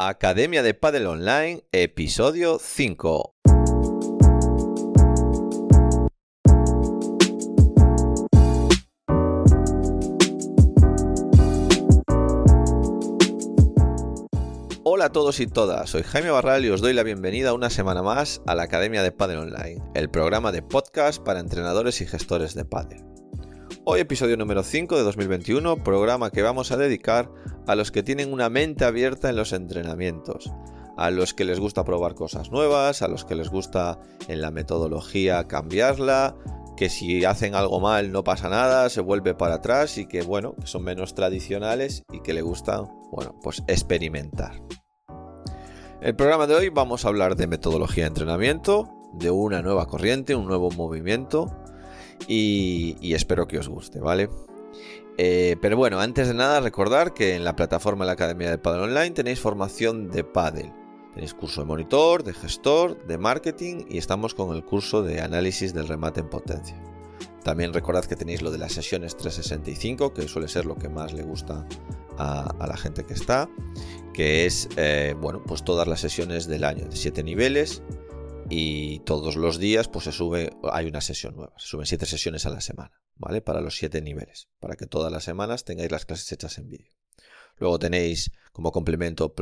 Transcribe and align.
Academia 0.00 0.62
de 0.62 0.74
Padel 0.74 1.08
Online, 1.08 1.64
episodio 1.72 2.60
5. 2.60 3.34
Hola 14.84 15.06
a 15.06 15.10
todos 15.10 15.40
y 15.40 15.48
todas, 15.48 15.90
soy 15.90 16.04
Jaime 16.04 16.30
Barral 16.30 16.64
y 16.64 16.70
os 16.70 16.80
doy 16.80 16.92
la 16.92 17.02
bienvenida 17.02 17.52
una 17.52 17.68
semana 17.68 18.00
más 18.00 18.40
a 18.46 18.54
la 18.54 18.62
Academia 18.62 19.02
de 19.02 19.10
Padel 19.10 19.38
Online, 19.38 19.82
el 19.94 20.10
programa 20.10 20.52
de 20.52 20.62
podcast 20.62 21.20
para 21.20 21.40
entrenadores 21.40 22.00
y 22.00 22.06
gestores 22.06 22.54
de 22.54 22.64
padel. 22.64 23.02
Hoy 23.90 24.00
episodio 24.00 24.36
número 24.36 24.62
5 24.62 24.96
de 24.96 25.02
2021, 25.02 25.82
programa 25.82 26.30
que 26.30 26.42
vamos 26.42 26.70
a 26.70 26.76
dedicar 26.76 27.30
a 27.68 27.76
los 27.76 27.92
que 27.92 28.02
tienen 28.02 28.32
una 28.32 28.48
mente 28.48 28.86
abierta 28.86 29.28
en 29.28 29.36
los 29.36 29.52
entrenamientos, 29.52 30.50
a 30.96 31.10
los 31.10 31.34
que 31.34 31.44
les 31.44 31.60
gusta 31.60 31.84
probar 31.84 32.14
cosas 32.14 32.50
nuevas, 32.50 33.02
a 33.02 33.08
los 33.08 33.26
que 33.26 33.34
les 33.34 33.50
gusta 33.50 34.00
en 34.26 34.40
la 34.40 34.50
metodología 34.50 35.46
cambiarla, 35.46 36.34
que 36.78 36.88
si 36.88 37.26
hacen 37.26 37.54
algo 37.54 37.78
mal 37.78 38.10
no 38.10 38.24
pasa 38.24 38.48
nada, 38.48 38.88
se 38.88 39.02
vuelve 39.02 39.34
para 39.34 39.56
atrás 39.56 39.98
y 39.98 40.06
que 40.06 40.22
bueno, 40.22 40.54
que 40.58 40.66
son 40.66 40.82
menos 40.82 41.14
tradicionales 41.14 42.04
y 42.10 42.20
que 42.22 42.32
le 42.32 42.40
gusta, 42.40 42.80
bueno, 43.12 43.38
pues 43.42 43.62
experimentar. 43.66 44.62
El 46.00 46.16
programa 46.16 46.46
de 46.46 46.54
hoy 46.54 46.68
vamos 46.70 47.04
a 47.04 47.08
hablar 47.08 47.36
de 47.36 47.48
metodología 47.48 48.04
de 48.04 48.08
entrenamiento, 48.08 48.88
de 49.12 49.30
una 49.30 49.60
nueva 49.60 49.86
corriente, 49.86 50.34
un 50.34 50.46
nuevo 50.46 50.70
movimiento 50.70 51.54
y, 52.26 53.12
espero 53.12 53.46
que 53.46 53.58
os 53.58 53.68
guste, 53.68 54.00
¿vale? 54.00 54.30
Eh, 55.20 55.56
pero 55.60 55.76
bueno, 55.76 55.98
antes 55.98 56.28
de 56.28 56.34
nada 56.34 56.60
recordar 56.60 57.12
que 57.12 57.34
en 57.34 57.42
la 57.42 57.56
plataforma 57.56 58.04
de 58.04 58.06
la 58.06 58.12
Academia 58.12 58.50
de 58.50 58.58
Padel 58.58 58.82
Online 58.82 59.10
tenéis 59.10 59.40
formación 59.40 60.10
de 60.10 60.22
Padel. 60.22 60.72
Tenéis 61.12 61.34
curso 61.34 61.62
de 61.62 61.66
monitor, 61.66 62.22
de 62.22 62.32
gestor, 62.32 63.04
de 63.04 63.18
marketing 63.18 63.86
y 63.88 63.98
estamos 63.98 64.34
con 64.34 64.54
el 64.54 64.64
curso 64.64 65.02
de 65.02 65.20
análisis 65.20 65.74
del 65.74 65.88
remate 65.88 66.20
en 66.20 66.30
potencia. 66.30 66.80
También 67.42 67.72
recordad 67.72 68.04
que 68.04 68.14
tenéis 68.14 68.42
lo 68.42 68.52
de 68.52 68.58
las 68.58 68.72
sesiones 68.72 69.16
365, 69.16 70.14
que 70.14 70.28
suele 70.28 70.46
ser 70.46 70.66
lo 70.66 70.76
que 70.76 70.88
más 70.88 71.12
le 71.12 71.24
gusta 71.24 71.66
a, 72.16 72.66
la 72.66 72.76
gente 72.76 73.04
que 73.04 73.14
está, 73.14 73.48
que 74.14 74.46
es, 74.46 74.68
eh, 74.76 75.16
bueno, 75.20 75.42
pues 75.44 75.64
todas 75.64 75.88
las 75.88 76.00
sesiones 76.00 76.46
del 76.46 76.62
año, 76.62 76.86
de 76.86 76.94
7 76.94 77.24
niveles, 77.24 77.82
y 78.50 79.00
todos 79.00 79.36
los 79.36 79.58
días 79.58 79.88
pues 79.88 80.04
se 80.04 80.12
sube, 80.12 80.50
hay 80.72 80.86
una 80.86 81.00
sesión 81.00 81.36
nueva, 81.36 81.52
se 81.58 81.66
suben 81.66 81.86
siete 81.86 82.06
sesiones 82.06 82.46
a 82.46 82.50
la 82.50 82.60
semana, 82.60 82.92
¿vale? 83.18 83.40
Para 83.40 83.60
los 83.60 83.76
siete 83.76 84.00
niveles, 84.00 84.48
para 84.60 84.76
que 84.76 84.86
todas 84.86 85.12
las 85.12 85.24
semanas 85.24 85.64
tengáis 85.64 85.90
las 85.90 86.06
clases 86.06 86.30
hechas 86.32 86.58
en 86.58 86.70
vídeo. 86.70 86.92
Luego 87.58 87.78
tenéis 87.78 88.30
como 88.52 88.72
complemento 88.72 89.34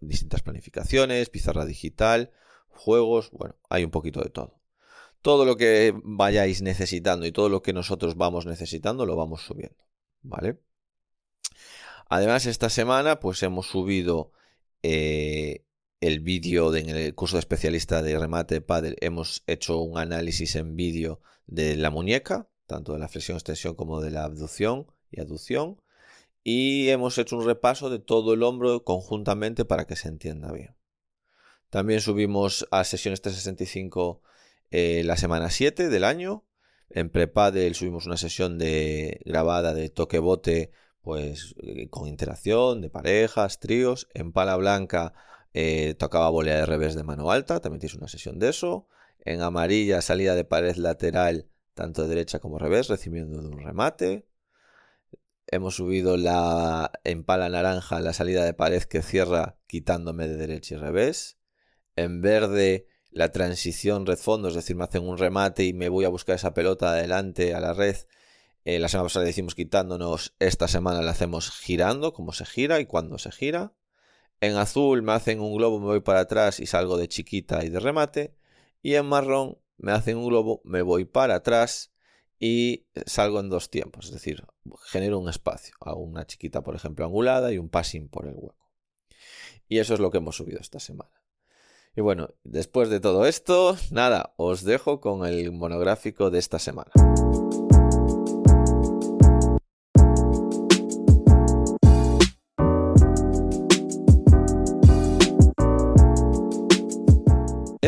distintas 0.00 0.42
planificaciones, 0.42 1.30
pizarra 1.30 1.64
digital, 1.64 2.30
juegos, 2.68 3.30
bueno, 3.32 3.56
hay 3.68 3.84
un 3.84 3.90
poquito 3.90 4.20
de 4.20 4.30
todo. 4.30 4.60
Todo 5.22 5.44
lo 5.44 5.56
que 5.56 5.94
vayáis 6.02 6.62
necesitando 6.62 7.26
y 7.26 7.32
todo 7.32 7.48
lo 7.48 7.62
que 7.62 7.72
nosotros 7.72 8.16
vamos 8.16 8.44
necesitando 8.44 9.06
lo 9.06 9.16
vamos 9.16 9.42
subiendo, 9.42 9.84
¿vale? 10.22 10.60
Además, 12.08 12.46
esta 12.46 12.68
semana 12.68 13.20
pues 13.20 13.42
hemos 13.42 13.66
subido 13.68 14.32
eh, 14.82 15.64
el 16.00 16.20
vídeo 16.20 16.74
en 16.74 16.90
el 16.90 17.14
curso 17.14 17.36
de 17.36 17.40
especialista 17.40 18.02
de 18.02 18.18
remate 18.18 18.56
de 18.56 18.60
pádel 18.60 18.96
hemos 19.00 19.44
hecho 19.46 19.78
un 19.78 19.96
análisis 19.96 20.56
en 20.56 20.74
vídeo 20.74 21.20
de 21.46 21.76
la 21.76 21.90
muñeca, 21.90 22.48
tanto 22.66 22.92
de 22.92 22.98
la 22.98 23.08
flexión 23.08 23.36
extensión 23.36 23.74
como 23.74 24.00
de 24.00 24.10
la 24.10 24.24
abducción 24.24 24.86
y 25.10 25.20
aducción, 25.20 25.80
y 26.44 26.88
hemos 26.88 27.18
hecho 27.18 27.36
un 27.36 27.46
repaso 27.46 27.90
de 27.90 27.98
todo 27.98 28.34
el 28.34 28.42
hombro 28.42 28.84
conjuntamente 28.84 29.64
para 29.64 29.86
que 29.86 29.96
se 29.96 30.08
entienda 30.08 30.50
bien. 30.52 30.74
También 31.70 32.00
subimos 32.00 32.66
a 32.70 32.84
sesiones 32.84 33.22
365 33.22 34.22
eh, 34.70 35.02
la 35.04 35.16
semana 35.16 35.50
7 35.50 35.88
del 35.88 36.04
año. 36.04 36.44
En 36.90 37.08
Prepadel 37.08 37.74
subimos 37.74 38.06
una 38.06 38.16
sesión 38.16 38.58
de 38.58 39.20
grabada 39.24 39.72
de 39.72 39.88
toque 39.88 40.18
bote 40.18 40.72
pues 41.00 41.54
eh, 41.62 41.88
con 41.88 42.08
interacción 42.08 42.80
de 42.80 42.90
parejas, 42.90 43.58
tríos. 43.58 44.08
En 44.14 44.32
Pala 44.32 44.56
Blanca 44.56 45.14
eh, 45.54 45.94
tocaba 45.98 46.30
volea 46.30 46.56
de 46.56 46.66
revés 46.66 46.94
de 46.94 47.04
mano 47.04 47.30
alta, 47.30 47.60
también 47.60 47.80
tienes 47.80 47.96
una 47.96 48.08
sesión 48.08 48.38
de 48.38 48.50
eso. 48.50 48.86
En 49.24 49.40
amarilla, 49.40 50.02
salida 50.02 50.34
de 50.34 50.44
pared 50.44 50.76
lateral, 50.76 51.48
tanto 51.74 52.02
de 52.02 52.08
derecha 52.08 52.38
como 52.38 52.58
revés, 52.58 52.88
recibiendo 52.88 53.40
de 53.40 53.48
un 53.48 53.58
remate. 53.58 54.26
Hemos 55.46 55.76
subido 55.76 56.16
la 56.16 56.92
en 57.04 57.24
pala 57.24 57.48
naranja 57.48 58.00
la 58.00 58.12
salida 58.12 58.44
de 58.44 58.54
pared 58.54 58.82
que 58.84 59.02
cierra 59.02 59.58
quitándome 59.66 60.28
de 60.28 60.36
derecha 60.36 60.76
y 60.76 60.78
revés. 60.78 61.38
En 61.96 62.22
verde 62.22 62.86
la 63.10 63.30
transición 63.30 64.06
red 64.06 64.18
fondo, 64.18 64.48
es 64.48 64.54
decir, 64.54 64.76
me 64.76 64.84
hacen 64.84 65.06
un 65.06 65.18
remate 65.18 65.64
y 65.64 65.74
me 65.74 65.88
voy 65.88 66.04
a 66.04 66.08
buscar 66.08 66.36
esa 66.36 66.54
pelota 66.54 66.92
adelante 66.92 67.54
a 67.54 67.60
la 67.60 67.74
red. 67.74 67.96
Eh, 68.64 68.78
la 68.78 68.88
semana 68.88 69.06
pasada 69.06 69.24
le 69.24 69.30
decimos 69.30 69.54
quitándonos, 69.54 70.34
esta 70.38 70.68
semana 70.68 71.02
la 71.02 71.10
hacemos 71.10 71.50
girando, 71.50 72.12
como 72.12 72.32
se 72.32 72.46
gira 72.46 72.80
y 72.80 72.86
cuando 72.86 73.18
se 73.18 73.32
gira. 73.32 73.74
En 74.40 74.56
azul 74.56 75.02
me 75.02 75.12
hacen 75.12 75.40
un 75.40 75.56
globo, 75.56 75.78
me 75.80 75.86
voy 75.86 76.00
para 76.00 76.20
atrás 76.20 76.60
y 76.60 76.66
salgo 76.66 76.96
de 76.96 77.08
chiquita 77.08 77.64
y 77.64 77.68
de 77.68 77.80
remate. 77.80 78.34
Y 78.82 78.94
en 78.94 79.06
marrón 79.06 79.58
me 79.82 79.92
hacen 79.92 80.16
un 80.16 80.28
globo, 80.28 80.62
me 80.64 80.80
voy 80.80 81.04
para 81.04 81.34
atrás 81.34 81.92
y 82.38 82.86
salgo 83.04 83.40
en 83.40 83.50
dos 83.50 83.68
tiempos. 83.68 84.06
Es 84.06 84.12
decir, 84.12 84.46
genero 84.86 85.18
un 85.18 85.28
espacio. 85.28 85.74
Hago 85.80 86.00
una 86.00 86.26
chiquita, 86.26 86.62
por 86.62 86.74
ejemplo, 86.74 87.04
angulada 87.04 87.52
y 87.52 87.58
un 87.58 87.68
passing 87.68 88.08
por 88.08 88.26
el 88.26 88.34
hueco. 88.34 88.70
Y 89.68 89.78
eso 89.78 89.94
es 89.94 90.00
lo 90.00 90.10
que 90.10 90.18
hemos 90.18 90.36
subido 90.36 90.60
esta 90.60 90.80
semana. 90.80 91.10
Y 91.94 92.00
bueno, 92.00 92.28
después 92.44 92.88
de 92.88 93.00
todo 93.00 93.26
esto, 93.26 93.76
nada, 93.90 94.34
os 94.36 94.64
dejo 94.64 95.00
con 95.00 95.26
el 95.26 95.52
monográfico 95.52 96.30
de 96.30 96.38
esta 96.38 96.58
semana. 96.58 96.92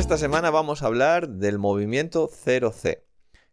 Esta 0.04 0.18
semana 0.18 0.50
vamos 0.50 0.82
a 0.82 0.86
hablar 0.86 1.30
del 1.30 1.58
movimiento 1.58 2.28
0C. 2.28 3.04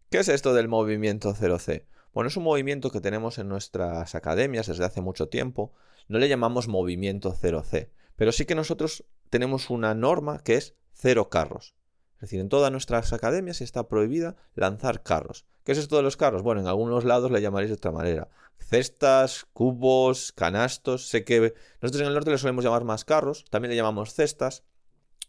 ¿Qué 0.10 0.20
es 0.20 0.28
esto 0.28 0.54
del 0.54 0.68
movimiento 0.68 1.34
0C? 1.34 1.86
Bueno, 2.14 2.28
es 2.28 2.36
un 2.36 2.44
movimiento 2.44 2.92
que 2.92 3.00
tenemos 3.00 3.38
en 3.38 3.48
nuestras 3.48 4.16
academias 4.16 4.68
desde 4.68 4.84
hace 4.84 5.00
mucho 5.00 5.30
tiempo. 5.30 5.72
No 6.10 6.20
le 6.20 6.28
llamamos 6.28 6.68
movimiento 6.68 7.34
0C, 7.34 7.88
pero 8.18 8.34
sí 8.34 8.44
que 8.44 8.56
nosotros 8.56 9.06
tenemos 9.30 9.70
una 9.70 9.96
norma 9.96 10.40
que 10.44 10.56
es 10.56 10.76
cero 10.92 11.30
carros. 11.30 11.74
Es 12.16 12.24
decir, 12.24 12.42
en 12.42 12.50
todas 12.50 12.70
nuestras 12.70 13.14
academias 13.14 13.62
está 13.62 13.88
prohibida 13.88 14.36
lanzar 14.54 15.04
carros. 15.04 15.46
¿Qué 15.64 15.72
es 15.72 15.78
esto 15.78 15.96
de 15.96 16.04
los 16.04 16.18
carros? 16.18 16.42
Bueno, 16.42 16.60
en 16.60 16.68
algunos 16.68 17.06
lados 17.06 17.32
le 17.32 17.42
llamaréis 17.42 17.70
de 17.70 17.76
otra 17.76 17.94
manera. 17.94 18.28
Cestas, 18.60 19.48
cubos, 19.54 20.34
canastos. 20.34 21.08
Sé 21.08 21.24
que 21.24 21.54
nosotros 21.82 22.02
en 22.02 22.08
el 22.08 22.14
norte 22.14 22.30
le 22.30 22.38
solemos 22.38 22.66
llamar 22.66 22.84
más 22.84 23.06
carros, 23.06 23.46
también 23.50 23.70
le 23.70 23.78
llamamos 23.78 24.14
cestas 24.14 24.66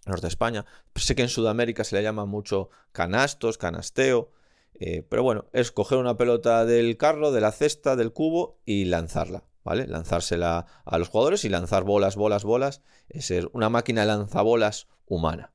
norte 0.07 0.23
de 0.23 0.29
España. 0.29 0.65
Sé 0.95 1.15
que 1.15 1.23
en 1.23 1.29
Sudamérica 1.29 1.85
se 1.85 1.97
le 1.97 2.03
llama 2.03 2.25
mucho 2.25 2.71
canastos, 2.93 3.59
canasteo. 3.59 4.31
Eh, 4.75 5.03
pero 5.09 5.23
bueno, 5.23 5.47
es 5.53 5.71
coger 5.71 5.99
una 5.99 6.17
pelota 6.17 6.65
del 6.65 6.97
carro, 6.97 7.31
de 7.31 7.41
la 7.41 7.53
cesta, 7.53 7.95
del 7.95 8.13
cubo 8.13 8.59
y 8.65 8.87
lanzarla, 8.87 9.45
¿vale? 9.65 9.87
Lanzársela 9.87 10.67
a 10.85 10.99
los 10.99 11.09
jugadores 11.09 11.45
y 11.45 11.49
lanzar 11.49 11.85
bolas, 11.85 12.17
bolas, 12.17 12.45
bolas. 12.45 12.83
Es 13.09 13.31
una 13.53 13.69
máquina 13.69 14.05
lanzabolas 14.05 14.89
humana. 15.07 15.53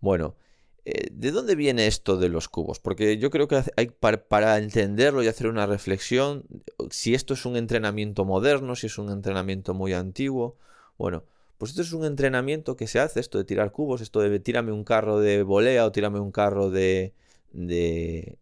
Bueno, 0.00 0.36
eh, 0.84 1.08
¿de 1.12 1.30
dónde 1.30 1.54
viene 1.54 1.86
esto 1.86 2.16
de 2.16 2.28
los 2.28 2.48
cubos? 2.48 2.80
Porque 2.80 3.16
yo 3.18 3.30
creo 3.30 3.46
que 3.46 3.62
hay 3.76 3.86
para, 3.86 4.58
entenderlo 4.58 5.22
y 5.22 5.28
hacer 5.28 5.46
una 5.46 5.66
reflexión, 5.66 6.44
si 6.90 7.14
esto 7.14 7.34
es 7.34 7.46
un 7.46 7.56
entrenamiento 7.56 8.24
moderno, 8.24 8.74
si 8.74 8.86
es 8.88 8.98
un 8.98 9.10
entrenamiento 9.10 9.74
muy 9.74 9.92
antiguo. 9.92 10.56
Bueno, 10.98 11.24
pues 11.62 11.70
esto 11.70 11.82
es 11.82 11.92
un 11.92 12.04
entrenamiento 12.04 12.74
que 12.74 12.88
se 12.88 12.98
hace, 12.98 13.20
esto 13.20 13.38
de 13.38 13.44
tirar 13.44 13.70
cubos, 13.70 14.00
esto 14.00 14.18
de 14.18 14.40
tírame 14.40 14.72
un 14.72 14.82
carro 14.82 15.20
de 15.20 15.44
volea 15.44 15.86
o 15.86 15.92
tírame 15.92 16.18
un 16.18 16.32
carro 16.32 16.70
de, 16.70 17.14
de, 17.52 18.36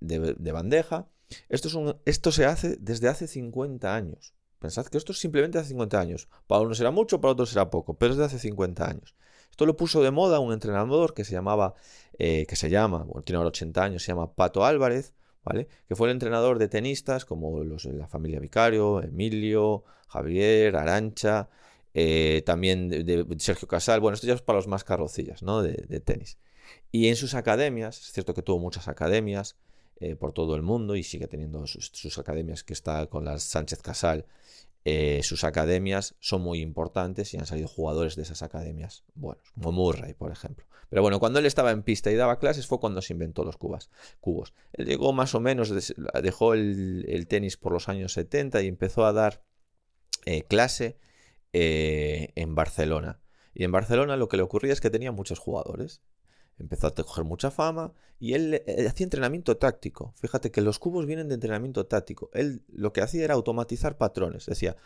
de, 0.00 0.50
bandeja. 0.50 1.06
Esto, 1.48 1.68
es 1.68 1.74
un, 1.74 1.96
esto 2.04 2.32
se 2.32 2.46
hace 2.46 2.76
desde 2.80 3.06
hace 3.06 3.28
50 3.28 3.94
años. 3.94 4.34
Pensad 4.58 4.86
que 4.86 4.98
esto 4.98 5.12
es 5.12 5.20
simplemente 5.20 5.56
hace 5.56 5.68
50 5.68 6.00
años. 6.00 6.28
Para 6.48 6.62
uno 6.62 6.74
será 6.74 6.90
mucho, 6.90 7.20
para 7.20 7.34
otro 7.34 7.46
será 7.46 7.70
poco, 7.70 7.94
pero 7.94 8.10
es 8.10 8.18
de 8.18 8.24
hace 8.24 8.40
50 8.40 8.90
años. 8.90 9.14
Esto 9.52 9.66
lo 9.66 9.76
puso 9.76 10.02
de 10.02 10.10
moda 10.10 10.40
un 10.40 10.52
entrenador 10.52 11.14
que 11.14 11.24
se 11.24 11.30
llamaba, 11.30 11.74
eh, 12.18 12.44
que 12.46 12.56
se 12.56 12.70
llama, 12.70 13.04
bueno, 13.04 13.22
tiene 13.22 13.36
ahora 13.36 13.50
80 13.50 13.84
años, 13.84 14.02
se 14.02 14.10
llama 14.10 14.34
Pato 14.34 14.64
Álvarez, 14.64 15.14
¿vale? 15.44 15.68
Que 15.86 15.94
fue 15.94 16.08
el 16.08 16.12
entrenador 16.14 16.58
de 16.58 16.66
tenistas 16.66 17.24
como 17.24 17.62
los 17.62 17.84
de 17.84 17.92
la 17.92 18.08
familia 18.08 18.40
Vicario, 18.40 19.00
Emilio, 19.00 19.84
Javier, 20.08 20.74
Arancha, 20.74 21.48
eh, 21.94 22.42
también 22.44 22.88
de, 22.88 23.24
Sergio 23.38 23.68
Casal, 23.68 24.00
bueno, 24.00 24.14
esto 24.14 24.26
ya 24.26 24.34
es 24.34 24.42
para 24.42 24.58
los 24.58 24.66
más 24.66 24.82
carrocillas, 24.82 25.42
¿no? 25.42 25.62
De, 25.62 26.00
tenis. 26.00 26.38
Y 26.90 27.08
en 27.08 27.16
sus 27.16 27.34
academias, 27.34 28.00
es 28.00 28.12
cierto 28.12 28.34
que 28.34 28.42
tuvo 28.42 28.58
muchas 28.58 28.88
academias 28.88 29.56
eh, 30.00 30.16
por 30.16 30.32
todo 30.32 30.56
el 30.56 30.62
mundo 30.62 30.96
y 30.96 31.04
sigue 31.04 31.28
teniendo 31.28 31.66
sus, 31.68 32.18
academias 32.18 32.64
que 32.64 32.72
está 32.72 33.06
con 33.06 33.24
las 33.24 33.44
Sánchez 33.44 33.80
Casal 33.80 34.26
eh, 34.86 35.22
sus 35.22 35.44
academias 35.44 36.14
son 36.20 36.42
muy 36.42 36.60
importantes 36.60 37.32
y 37.32 37.38
han 37.38 37.46
salido 37.46 37.68
jugadores 37.68 38.16
de 38.16 38.22
esas 38.22 38.42
academias 38.42 39.02
buenos, 39.14 39.50
como 39.52 39.72
Murray, 39.72 40.12
por 40.12 40.30
ejemplo. 40.30 40.66
Pero 40.90 41.00
bueno, 41.00 41.18
cuando 41.20 41.38
él 41.38 41.46
estaba 41.46 41.70
en 41.70 41.82
pista 41.82 42.10
y 42.10 42.16
daba 42.16 42.38
clases 42.38 42.66
fue 42.66 42.80
cuando 42.80 43.00
se 43.00 43.14
inventó 43.14 43.44
los 43.44 43.56
cubas, 43.56 43.88
cubos. 44.20 44.52
Él 44.74 44.84
llegó 44.86 45.14
más 45.14 45.34
o 45.34 45.40
menos, 45.40 45.72
dejó 46.22 46.52
el, 46.52 47.26
tenis 47.28 47.56
por 47.56 47.72
los 47.72 47.88
años 47.88 48.12
70 48.12 48.60
y 48.62 48.66
empezó 48.66 49.06
a 49.06 49.14
dar 49.14 49.42
clase 50.48 50.98
eh, 51.54 52.32
en 52.34 52.54
Barcelona. 52.54 53.20
Y 53.54 53.64
en 53.64 53.72
Barcelona 53.72 54.16
lo 54.16 54.28
que 54.28 54.36
le 54.36 54.42
ocurría 54.42 54.72
es 54.72 54.80
que 54.80 54.90
tenía 54.90 55.12
muchos 55.12 55.38
jugadores 55.38 56.02
empezó 56.58 56.86
a 56.86 56.94
coger 56.94 57.24
mucha 57.24 57.50
fama 57.50 57.92
y 58.18 58.34
él 58.34 58.62
eh, 58.66 58.86
hacía 58.88 59.04
entrenamiento 59.04 59.56
táctico. 59.56 60.14
Fíjate 60.16 60.50
que 60.50 60.60
los 60.60 60.78
cubos 60.78 61.06
vienen 61.06 61.28
de 61.28 61.34
entrenamiento 61.34 61.86
táctico. 61.86 62.30
Él 62.32 62.62
lo 62.68 62.92
que 62.92 63.00
hacía 63.00 63.24
era 63.24 63.34
automatizar 63.34 63.98
patrones. 63.98 64.46
Decía, 64.46 64.76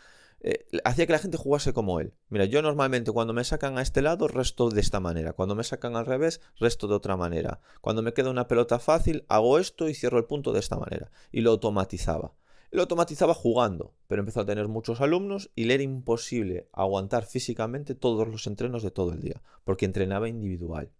eh, 0.41 0.65
hacía 0.83 1.05
que 1.05 1.11
la 1.11 1.19
gente 1.19 1.37
jugase 1.37 1.73
como 1.73 1.99
él. 1.99 2.13
Mira, 2.29 2.45
yo 2.45 2.61
normalmente 2.61 3.11
cuando 3.11 3.33
me 3.33 3.43
sacan 3.43 3.77
a 3.77 3.81
este 3.81 4.01
lado, 4.01 4.27
resto 4.27 4.69
de 4.69 4.81
esta 4.81 4.99
manera. 4.99 5.33
Cuando 5.33 5.55
me 5.55 5.63
sacan 5.63 5.95
al 5.95 6.05
revés, 6.05 6.41
resto 6.59 6.87
de 6.87 6.95
otra 6.95 7.17
manera. 7.17 7.61
Cuando 7.81 8.01
me 8.01 8.13
queda 8.13 8.29
una 8.29 8.47
pelota 8.47 8.79
fácil, 8.79 9.25
hago 9.27 9.59
esto 9.59 9.87
y 9.89 9.93
cierro 9.93 10.17
el 10.17 10.25
punto 10.25 10.53
de 10.53 10.59
esta 10.59 10.77
manera. 10.77 11.11
Y 11.31 11.41
lo 11.41 11.51
automatizaba. 11.51 12.33
Lo 12.71 12.81
automatizaba 12.81 13.33
jugando, 13.33 13.95
pero 14.07 14.21
empezó 14.21 14.41
a 14.41 14.45
tener 14.45 14.67
muchos 14.67 15.01
alumnos 15.01 15.49
y 15.55 15.65
le 15.65 15.73
era 15.73 15.83
imposible 15.83 16.69
aguantar 16.71 17.25
físicamente 17.25 17.95
todos 17.95 18.27
los 18.27 18.45
entrenos 18.45 18.83
de 18.83 18.91
todo 18.91 19.11
el 19.13 19.21
día, 19.21 19.41
porque 19.63 19.85
entrenaba 19.85 20.29
individual. 20.29 20.91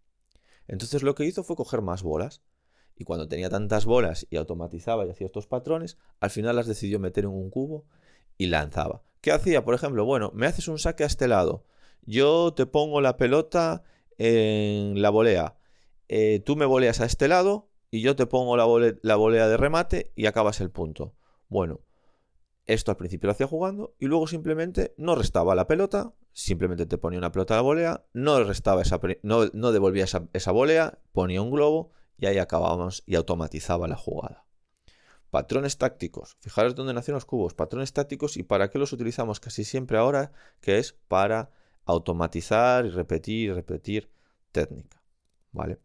Entonces 0.67 1.03
lo 1.03 1.15
que 1.15 1.25
hizo 1.25 1.43
fue 1.43 1.55
coger 1.55 1.81
más 1.81 2.03
bolas. 2.03 2.41
Y 2.95 3.05
cuando 3.05 3.27
tenía 3.27 3.49
tantas 3.49 3.85
bolas 3.85 4.27
y 4.29 4.37
automatizaba 4.37 5.05
y 5.05 5.09
hacía 5.09 5.27
estos 5.27 5.47
patrones, 5.47 5.97
al 6.19 6.31
final 6.31 6.55
las 6.55 6.67
decidió 6.67 6.99
meter 6.99 7.23
en 7.23 7.31
un 7.31 7.49
cubo 7.49 7.85
y 8.37 8.47
lanzaba. 8.47 9.03
¿Qué 9.21 9.31
hacía? 9.31 9.63
Por 9.63 9.73
ejemplo, 9.73 10.05
bueno, 10.05 10.31
me 10.33 10.47
haces 10.47 10.67
un 10.67 10.79
saque 10.79 11.03
a 11.03 11.07
este 11.07 11.27
lado. 11.27 11.65
Yo 12.01 12.53
te 12.53 12.65
pongo 12.65 12.99
la 12.99 13.15
pelota 13.15 13.83
en 14.17 15.01
la 15.01 15.09
volea. 15.09 15.55
Eh, 16.07 16.41
tú 16.45 16.55
me 16.55 16.65
voleas 16.65 16.99
a 16.99 17.05
este 17.05 17.27
lado 17.27 17.69
y 17.89 18.01
yo 18.01 18.15
te 18.15 18.25
pongo 18.25 18.57
la, 18.57 18.65
la 19.01 19.15
volea 19.15 19.47
de 19.47 19.57
remate 19.57 20.11
y 20.15 20.25
acabas 20.25 20.59
el 20.61 20.69
punto. 20.69 21.13
Bueno, 21.49 21.81
esto 22.65 22.91
al 22.91 22.97
principio 22.97 23.27
lo 23.27 23.31
hacía 23.31 23.47
jugando 23.47 23.95
y 23.99 24.05
luego 24.05 24.27
simplemente 24.27 24.93
no 24.97 25.15
restaba 25.15 25.55
la 25.55 25.67
pelota, 25.67 26.13
simplemente 26.31 26.85
te 26.85 26.99
ponía 26.99 27.17
una 27.17 27.31
pelota 27.31 27.55
a 27.55 27.57
la 27.57 27.61
volea, 27.61 28.05
no 28.13 28.43
restaba 28.43 28.83
esa, 28.83 28.99
no, 29.23 29.47
no 29.53 29.71
devolvía 29.71 30.03
esa, 30.03 30.29
esa 30.33 30.51
volea, 30.51 30.99
ponía 31.11 31.41
un 31.41 31.51
globo 31.51 31.91
y 32.17 32.27
ahí 32.27 32.37
acabábamos 32.37 33.03
y 33.07 33.15
automatizaba 33.15 33.87
la 33.87 33.95
jugada. 33.95 34.45
Patrones 35.31 35.77
tácticos. 35.77 36.35
Fijaros 36.39 36.75
dónde 36.75 36.93
nacen 36.93 37.13
los 37.13 37.25
cubos. 37.25 37.53
Patrones 37.53 37.93
tácticos 37.93 38.35
y 38.37 38.43
para 38.43 38.69
qué 38.69 38.79
los 38.79 38.93
utilizamos 38.93 39.39
casi 39.39 39.63
siempre 39.63 39.97
ahora, 39.97 40.31
que 40.59 40.79
es 40.79 40.93
para 41.07 41.51
automatizar 41.85 42.85
y 42.85 42.89
repetir 42.89 43.49
y 43.49 43.53
repetir 43.53 44.11
técnica. 44.51 45.03
¿Vale? 45.51 45.79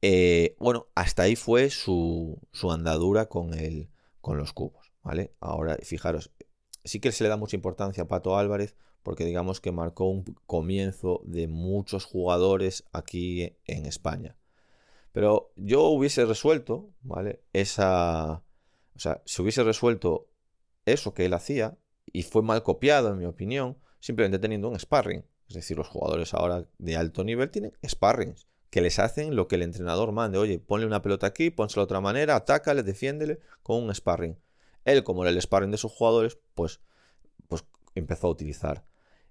Eh, 0.00 0.56
bueno, 0.60 0.88
hasta 0.94 1.24
ahí 1.24 1.34
fue 1.34 1.70
su, 1.70 2.40
su 2.52 2.70
andadura 2.70 3.26
con, 3.26 3.52
el, 3.54 3.90
con 4.20 4.38
los 4.38 4.52
cubos. 4.52 4.92
¿vale? 5.02 5.32
Ahora, 5.40 5.78
fijaros, 5.82 6.30
sí 6.84 7.00
que 7.00 7.12
se 7.12 7.24
le 7.24 7.30
da 7.30 7.36
mucha 7.36 7.56
importancia 7.56 8.04
a 8.04 8.08
Pato 8.08 8.36
Álvarez 8.36 8.76
porque 9.02 9.24
digamos 9.24 9.60
que 9.60 9.72
marcó 9.72 10.04
un 10.04 10.24
comienzo 10.46 11.22
de 11.24 11.48
muchos 11.48 12.04
jugadores 12.04 12.84
aquí 12.92 13.56
en 13.64 13.86
España. 13.86 14.36
Pero 15.12 15.52
yo 15.56 15.84
hubiese 15.84 16.26
resuelto, 16.26 16.90
¿vale? 17.00 17.42
Esa... 17.52 18.42
O 18.94 18.98
sea, 18.98 19.22
se 19.24 19.40
hubiese 19.42 19.62
resuelto 19.62 20.28
eso 20.84 21.14
que 21.14 21.24
él 21.24 21.34
hacía 21.34 21.78
y 22.12 22.22
fue 22.22 22.42
mal 22.42 22.62
copiado, 22.62 23.10
en 23.10 23.18
mi 23.18 23.24
opinión, 23.24 23.78
simplemente 24.00 24.38
teniendo 24.38 24.68
un 24.68 24.78
sparring. 24.78 25.24
Es 25.48 25.54
decir, 25.54 25.76
los 25.76 25.88
jugadores 25.88 26.34
ahora 26.34 26.66
de 26.78 26.96
alto 26.96 27.24
nivel 27.24 27.50
tienen 27.50 27.72
sparrings 27.86 28.46
que 28.70 28.80
les 28.80 28.98
hacen 28.98 29.34
lo 29.36 29.48
que 29.48 29.56
el 29.56 29.62
entrenador 29.62 30.12
mande. 30.12 30.38
Oye, 30.38 30.58
ponle 30.58 30.86
una 30.86 31.02
pelota 31.02 31.26
aquí, 31.26 31.50
pónsela 31.50 31.82
de 31.82 31.84
otra 31.84 32.00
manera, 32.00 32.36
atácale, 32.36 32.82
defiéndele 32.82 33.40
con 33.62 33.82
un 33.82 33.94
sparring. 33.94 34.38
Él, 34.84 35.04
como 35.04 35.22
era 35.22 35.30
el 35.30 35.40
sparring 35.40 35.70
de 35.70 35.78
sus 35.78 35.92
jugadores, 35.92 36.38
pues, 36.54 36.80
pues 37.48 37.64
empezó 37.94 38.26
a 38.26 38.30
utilizar, 38.30 38.84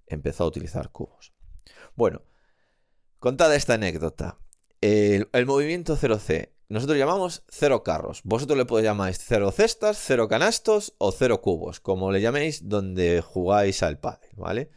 empezó 0.07 0.43
a 0.43 0.47
utilizar 0.47 0.91
cubos. 0.91 1.33
Bueno, 1.95 2.21
contada 3.19 3.55
esta 3.55 3.75
anécdota, 3.75 4.37
el, 4.81 5.45
movimiento 5.45 5.97
0C, 5.97 6.51
nosotros 6.69 6.97
llamamos 6.97 7.43
cero 7.49 7.83
carros. 7.83 8.21
Vosotros 8.23 8.57
le 8.57 8.65
podéis 8.65 8.85
llamar 8.85 9.13
cero 9.13 9.51
cestas, 9.51 9.97
cero 9.97 10.27
canastos 10.27 10.93
o 10.97 11.11
cero 11.11 11.41
cubos, 11.41 11.79
como 11.79 12.11
le 12.11 12.21
llaméis 12.21 12.67
donde 12.67 13.21
jugáis 13.21 13.83
al 13.83 13.99
pádel, 13.99 14.31
¿vale? 14.35 14.69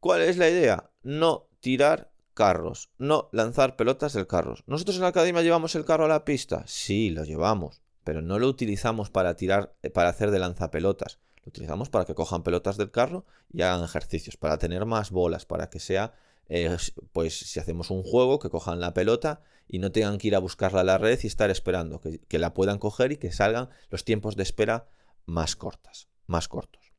¿Cuál 0.00 0.22
es 0.22 0.36
la 0.36 0.48
idea? 0.48 0.90
No 1.02 1.48
tirar 1.60 2.10
carros, 2.34 2.90
no 2.98 3.28
lanzar 3.32 3.76
pelotas 3.76 4.12
del 4.12 4.26
carro. 4.26 4.56
¿Nosotros 4.66 4.96
en 4.96 5.02
la 5.02 5.08
academia 5.08 5.42
llevamos 5.42 5.74
el 5.74 5.84
carro 5.84 6.04
a 6.04 6.08
la 6.08 6.24
pista? 6.24 6.64
Sí, 6.66 7.10
lo 7.10 7.24
llevamos 7.24 7.84
pero 8.04 8.20
no 8.20 8.38
lo 8.38 8.46
utilizamos 8.48 9.10
para 9.10 9.34
tirar, 9.34 9.74
eh, 9.82 9.90
para 9.90 10.10
hacer 10.10 10.30
de 10.30 10.38
lanzapelotas. 10.38 11.18
Lo 11.42 11.48
utilizamos 11.48 11.88
para 11.88 12.04
que 12.04 12.14
cojan 12.14 12.42
pelotas 12.42 12.76
del 12.76 12.90
carro 12.90 13.26
y 13.52 13.62
hagan 13.62 13.82
ejercicios, 13.82 14.36
para 14.36 14.58
tener 14.58 14.84
más 14.84 15.10
bolas, 15.10 15.46
para 15.46 15.68
que 15.68 15.80
sea, 15.80 16.14
eh, 16.48 16.76
pues 17.12 17.38
si 17.38 17.58
hacemos 17.58 17.90
un 17.90 18.02
juego, 18.02 18.38
que 18.38 18.50
cojan 18.50 18.80
la 18.80 18.94
pelota 18.94 19.42
y 19.66 19.78
no 19.78 19.90
tengan 19.90 20.18
que 20.18 20.28
ir 20.28 20.36
a 20.36 20.38
buscarla 20.38 20.82
a 20.82 20.84
la 20.84 20.98
red 20.98 21.18
y 21.22 21.26
estar 21.26 21.50
esperando, 21.50 22.00
que, 22.00 22.20
que 22.20 22.38
la 22.38 22.54
puedan 22.54 22.78
coger 22.78 23.12
y 23.12 23.16
que 23.16 23.32
salgan 23.32 23.70
los 23.90 24.04
tiempos 24.04 24.36
de 24.36 24.42
espera 24.42 24.88
más 25.26 25.56
cortas, 25.56 26.08
más 26.26 26.48
cortos. 26.48 26.92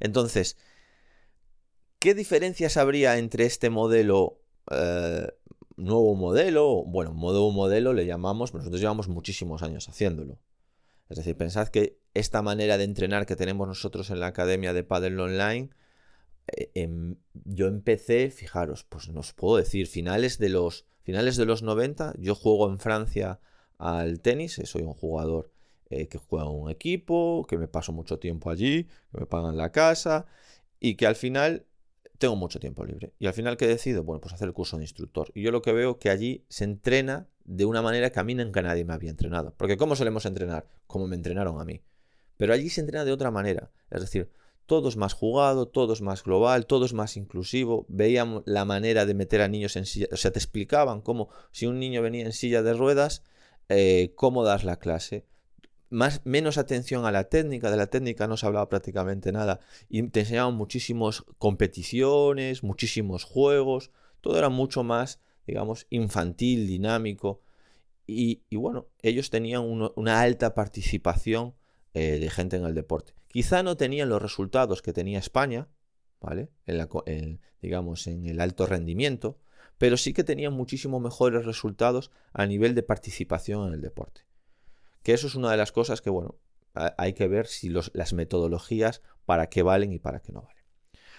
Entonces, 0.00 0.56
¿qué 2.02 2.14
diferencias 2.14 2.76
habría 2.76 3.16
entre 3.16 3.44
este 3.44 3.70
modelo 3.70 4.40
eh, 4.72 5.28
nuevo 5.76 6.16
modelo, 6.16 6.82
bueno, 6.84 7.12
nuevo 7.14 7.52
modelo 7.52 7.92
le 7.92 8.06
llamamos, 8.06 8.52
nosotros 8.52 8.80
llevamos 8.80 9.06
muchísimos 9.06 9.62
años 9.62 9.88
haciéndolo. 9.88 10.40
Es 11.08 11.18
decir, 11.18 11.36
pensad 11.36 11.68
que 11.68 12.00
esta 12.12 12.42
manera 12.42 12.76
de 12.76 12.84
entrenar 12.84 13.24
que 13.24 13.36
tenemos 13.36 13.68
nosotros 13.68 14.10
en 14.10 14.18
la 14.18 14.26
Academia 14.26 14.72
de 14.72 14.82
Padel 14.82 15.20
Online, 15.20 15.70
eh, 16.48 16.72
em, 16.74 17.14
yo 17.44 17.68
empecé, 17.68 18.30
fijaros, 18.30 18.82
pues 18.82 19.08
nos 19.08 19.32
puedo 19.32 19.56
decir, 19.58 19.86
finales 19.86 20.38
de 20.38 20.48
los 20.48 20.86
finales 21.04 21.36
de 21.36 21.46
los 21.46 21.62
90, 21.62 22.14
yo 22.18 22.34
juego 22.34 22.68
en 22.68 22.80
Francia 22.80 23.38
al 23.78 24.20
tenis, 24.20 24.58
eh, 24.58 24.66
soy 24.66 24.82
un 24.82 24.94
jugador 24.94 25.52
que 25.88 26.16
juega 26.16 26.46
en 26.46 26.52
un 26.52 26.70
equipo, 26.70 27.44
que 27.46 27.58
me 27.58 27.68
paso 27.68 27.92
mucho 27.92 28.18
tiempo 28.18 28.48
allí, 28.48 28.84
que 28.84 29.20
me 29.20 29.26
pagan 29.26 29.58
la 29.58 29.72
casa 29.72 30.24
y 30.80 30.94
que 30.94 31.06
al 31.06 31.16
final 31.16 31.66
tengo 32.22 32.36
mucho 32.36 32.60
tiempo 32.60 32.84
libre. 32.84 33.12
Y 33.18 33.26
al 33.26 33.34
final, 33.34 33.56
¿qué 33.56 33.66
decido? 33.66 34.04
Bueno, 34.04 34.20
pues 34.20 34.32
hacer 34.32 34.46
el 34.46 34.54
curso 34.54 34.76
de 34.76 34.84
instructor. 34.84 35.32
Y 35.34 35.42
yo 35.42 35.50
lo 35.50 35.60
que 35.60 35.72
veo 35.72 35.98
que 35.98 36.08
allí 36.08 36.44
se 36.48 36.62
entrena 36.62 37.26
de 37.44 37.64
una 37.64 37.82
manera 37.82 38.12
que 38.12 38.20
a 38.20 38.22
mí 38.22 38.36
nunca 38.36 38.62
nadie 38.62 38.84
me 38.84 38.92
había 38.92 39.10
entrenado. 39.10 39.54
Porque 39.56 39.76
¿cómo 39.76 39.96
solemos 39.96 40.24
entrenar? 40.24 40.68
Como 40.86 41.08
me 41.08 41.16
entrenaron 41.16 41.60
a 41.60 41.64
mí. 41.64 41.82
Pero 42.36 42.54
allí 42.54 42.68
se 42.68 42.80
entrena 42.80 43.04
de 43.04 43.10
otra 43.10 43.32
manera. 43.32 43.72
Es 43.90 44.02
decir, 44.02 44.30
todo 44.66 44.88
es 44.88 44.96
más 44.96 45.14
jugado, 45.14 45.66
todo 45.66 45.94
es 45.94 46.00
más 46.00 46.22
global, 46.22 46.66
todo 46.66 46.84
es 46.84 46.92
más 46.92 47.16
inclusivo. 47.16 47.86
Veíamos 47.88 48.44
la 48.46 48.64
manera 48.64 49.04
de 49.04 49.14
meter 49.14 49.40
a 49.40 49.48
niños 49.48 49.74
en 49.74 49.84
silla. 49.84 50.06
O 50.12 50.16
sea, 50.16 50.30
te 50.30 50.38
explicaban 50.38 51.00
cómo, 51.00 51.28
si 51.50 51.66
un 51.66 51.80
niño 51.80 52.02
venía 52.02 52.24
en 52.24 52.32
silla 52.32 52.62
de 52.62 52.74
ruedas, 52.74 53.24
eh, 53.68 54.12
cómo 54.14 54.44
das 54.44 54.62
la 54.62 54.78
clase 54.78 55.26
menos 56.24 56.58
atención 56.58 57.04
a 57.04 57.12
la 57.12 57.24
técnica, 57.24 57.70
de 57.70 57.76
la 57.76 57.86
técnica 57.86 58.26
no 58.26 58.36
se 58.36 58.46
hablaba 58.46 58.68
prácticamente 58.68 59.30
nada, 59.30 59.60
y 59.88 60.02
te 60.08 60.20
enseñaban 60.20 60.54
muchísimas 60.54 61.22
competiciones, 61.38 62.62
muchísimos 62.62 63.24
juegos, 63.24 63.90
todo 64.20 64.38
era 64.38 64.48
mucho 64.48 64.82
más, 64.82 65.20
digamos, 65.46 65.86
infantil, 65.90 66.66
dinámico, 66.66 67.40
y, 68.06 68.42
bueno, 68.50 68.88
ellos 69.00 69.30
tenían 69.30 69.62
una 69.62 70.20
alta 70.20 70.54
participación 70.54 71.54
eh, 71.94 72.18
de 72.18 72.30
gente 72.30 72.56
en 72.56 72.64
el 72.64 72.74
deporte. 72.74 73.14
Quizá 73.28 73.62
no 73.62 73.76
tenían 73.76 74.08
los 74.08 74.20
resultados 74.20 74.82
que 74.82 74.92
tenía 74.92 75.18
España, 75.18 75.68
¿vale? 76.20 76.50
En 76.66 77.40
digamos, 77.62 78.06
en 78.06 78.26
el 78.26 78.40
alto 78.40 78.66
rendimiento, 78.66 79.38
pero 79.78 79.96
sí 79.96 80.12
que 80.12 80.24
tenían 80.24 80.52
muchísimo 80.52 81.00
mejores 81.00 81.44
resultados 81.44 82.10
a 82.32 82.46
nivel 82.46 82.74
de 82.74 82.82
participación 82.82 83.68
en 83.68 83.74
el 83.74 83.80
deporte. 83.80 84.22
Que 85.02 85.12
eso 85.12 85.26
es 85.26 85.34
una 85.34 85.50
de 85.50 85.56
las 85.56 85.72
cosas 85.72 86.00
que, 86.00 86.10
bueno, 86.10 86.36
hay 86.74 87.12
que 87.12 87.28
ver 87.28 87.46
si 87.46 87.68
las 87.68 88.12
metodologías 88.12 89.02
para 89.24 89.48
qué 89.48 89.62
valen 89.62 89.92
y 89.92 89.98
para 89.98 90.20
qué 90.20 90.32
no 90.32 90.42
valen. 90.42 90.62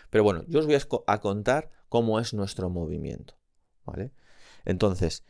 Pero 0.10 0.24
bueno, 0.24 0.44
yo 0.48 0.60
os 0.60 0.66
voy 0.66 0.76
a, 1.08 1.20
contar 1.20 1.72
cómo 1.90 2.20
es 2.20 2.34
nuestro 2.34 2.70
movimiento. 2.70 3.36
¿Vale? 3.86 4.12
Entonces, 4.66 5.24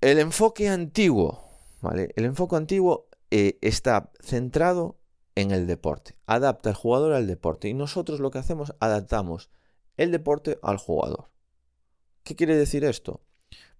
el 0.00 0.18
enfoque 0.18 0.68
antiguo, 0.68 1.44
¿vale? 1.80 2.10
El 2.16 2.24
enfoque 2.24 2.56
antiguo 2.56 3.08
eh, 3.30 3.58
está 3.60 4.10
centrado 4.20 4.98
en 5.34 5.50
el 5.50 5.66
deporte. 5.66 6.16
Adapta 6.26 6.70
al 6.70 6.76
jugador 6.76 7.12
al 7.12 7.26
deporte. 7.26 7.68
Y 7.68 7.74
nosotros 7.74 8.20
lo 8.20 8.30
que 8.30 8.38
hacemos, 8.38 8.74
adaptamos 8.80 9.50
el 9.96 10.10
deporte 10.10 10.58
al 10.62 10.78
jugador. 10.78 11.30
¿Qué 12.22 12.36
quiere 12.36 12.56
decir 12.56 12.84
esto? 12.84 13.22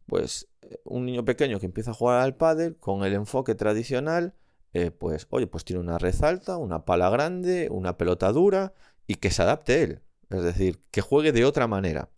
Pues 0.07 0.49
un 0.85 1.07
niño 1.07 1.25
pequeño 1.25 1.61
que 1.61 1.67
empieza 1.67 1.93
a 1.93 1.95
jugar 1.95 2.21
al 2.21 2.37
pádel 2.37 2.77
con 2.77 3.05
el 3.05 3.15
enfoque 3.15 3.55
tradicional 3.55 4.35
eh, 4.75 4.91
pues, 4.91 5.29
oye, 5.31 5.47
pues 5.47 5.65
tiene 5.65 5.81
una 5.81 5.99
red 5.99 6.15
alta, 6.23 6.57
una 6.57 6.85
pala 6.85 7.09
grande, 7.09 7.69
una 7.71 7.97
pelota 7.97 8.33
dura 8.33 8.75
y 9.07 9.15
que 9.15 9.31
se 9.31 9.43
adapte 9.43 9.83
él. 9.85 10.03
Es 10.31 10.43
decir, 10.43 10.83
que 10.91 11.01
juegue 11.01 11.31
de 11.31 11.45
otra 11.45 11.69
manera. 11.69 12.11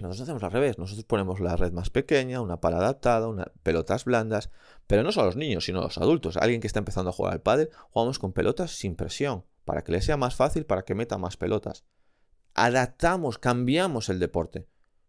Nosotros 0.00 0.22
hacemos 0.22 0.42
al 0.42 0.50
revés. 0.50 0.78
Nosotros 0.78 1.04
ponemos 1.04 1.38
la 1.38 1.54
red 1.54 1.72
más 1.72 1.90
pequeña, 1.90 2.40
una 2.40 2.60
pala 2.60 2.78
adaptada, 2.78 3.28
unas 3.28 3.46
pelotas 3.62 4.04
blandas. 4.04 4.50
Pero 4.88 5.04
no 5.04 5.12
solo 5.12 5.26
los 5.26 5.36
niños, 5.36 5.64
sino 5.64 5.80
los 5.80 5.96
adultos. 5.96 6.36
Alguien 6.36 6.60
que 6.60 6.66
está 6.66 6.80
empezando 6.80 7.10
a 7.10 7.12
jugar 7.12 7.32
al 7.32 7.40
pádel, 7.40 7.70
jugamos 7.90 8.18
con 8.18 8.32
pelotas 8.32 8.72
sin 8.72 8.96
presión. 8.96 9.44
Para 9.64 9.82
que 9.82 9.92
le 9.92 10.02
sea 10.02 10.16
más 10.16 10.34
fácil, 10.34 10.66
para 10.66 10.82
que 10.82 10.96
meta 10.96 11.18
más 11.18 11.36
pelotas. 11.36 11.84
Adaptamos, 12.54 13.38
cambiamos 13.38 14.08
el 14.08 14.18
deporte. 14.18 14.66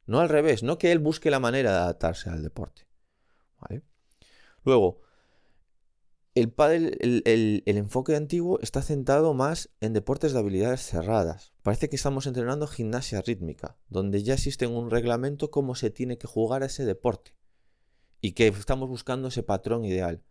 No 0.08 0.20
al 0.20 0.30
revés, 0.30 0.64
no 0.64 0.78
que 0.78 0.92
él 0.92 1.00
busque 1.00 1.30
la 1.30 1.40
manera 1.40 1.72
de 1.72 1.78
adaptarse 1.78 2.30
al 2.30 2.42
deporte. 2.42 2.88
Luego, 4.64 5.00
el, 6.36 6.54
el, 7.26 7.78
enfoque 7.78 8.16
antiguo 8.16 8.60
está 8.62 8.82
centrado 8.82 9.34
más 9.34 9.70
en 9.80 9.94
deportes 9.94 10.34
de 10.34 10.40
habilidades 10.40 10.82
cerradas. 10.82 11.54
Parece 11.64 11.90
que 11.90 11.96
estamos 11.96 12.28
entrenando 12.28 12.68
gimnasia 12.68 13.22
rítmica, 13.22 13.78
donde 13.90 14.24
ya 14.24 14.34
existe 14.34 14.68
un 14.68 14.92
reglamento 14.92 15.52
cómo 15.52 15.74
se 15.76 15.90
tiene 15.90 16.18
que 16.18 16.28
jugar 16.28 16.64
ese 16.64 16.86
deporte 16.86 17.34
y 18.22 18.34
que 18.34 18.48
estamos 18.48 18.90
buscando 18.90 19.30
ese 19.30 19.44
patrón 19.44 19.86
ideal. 19.86 20.22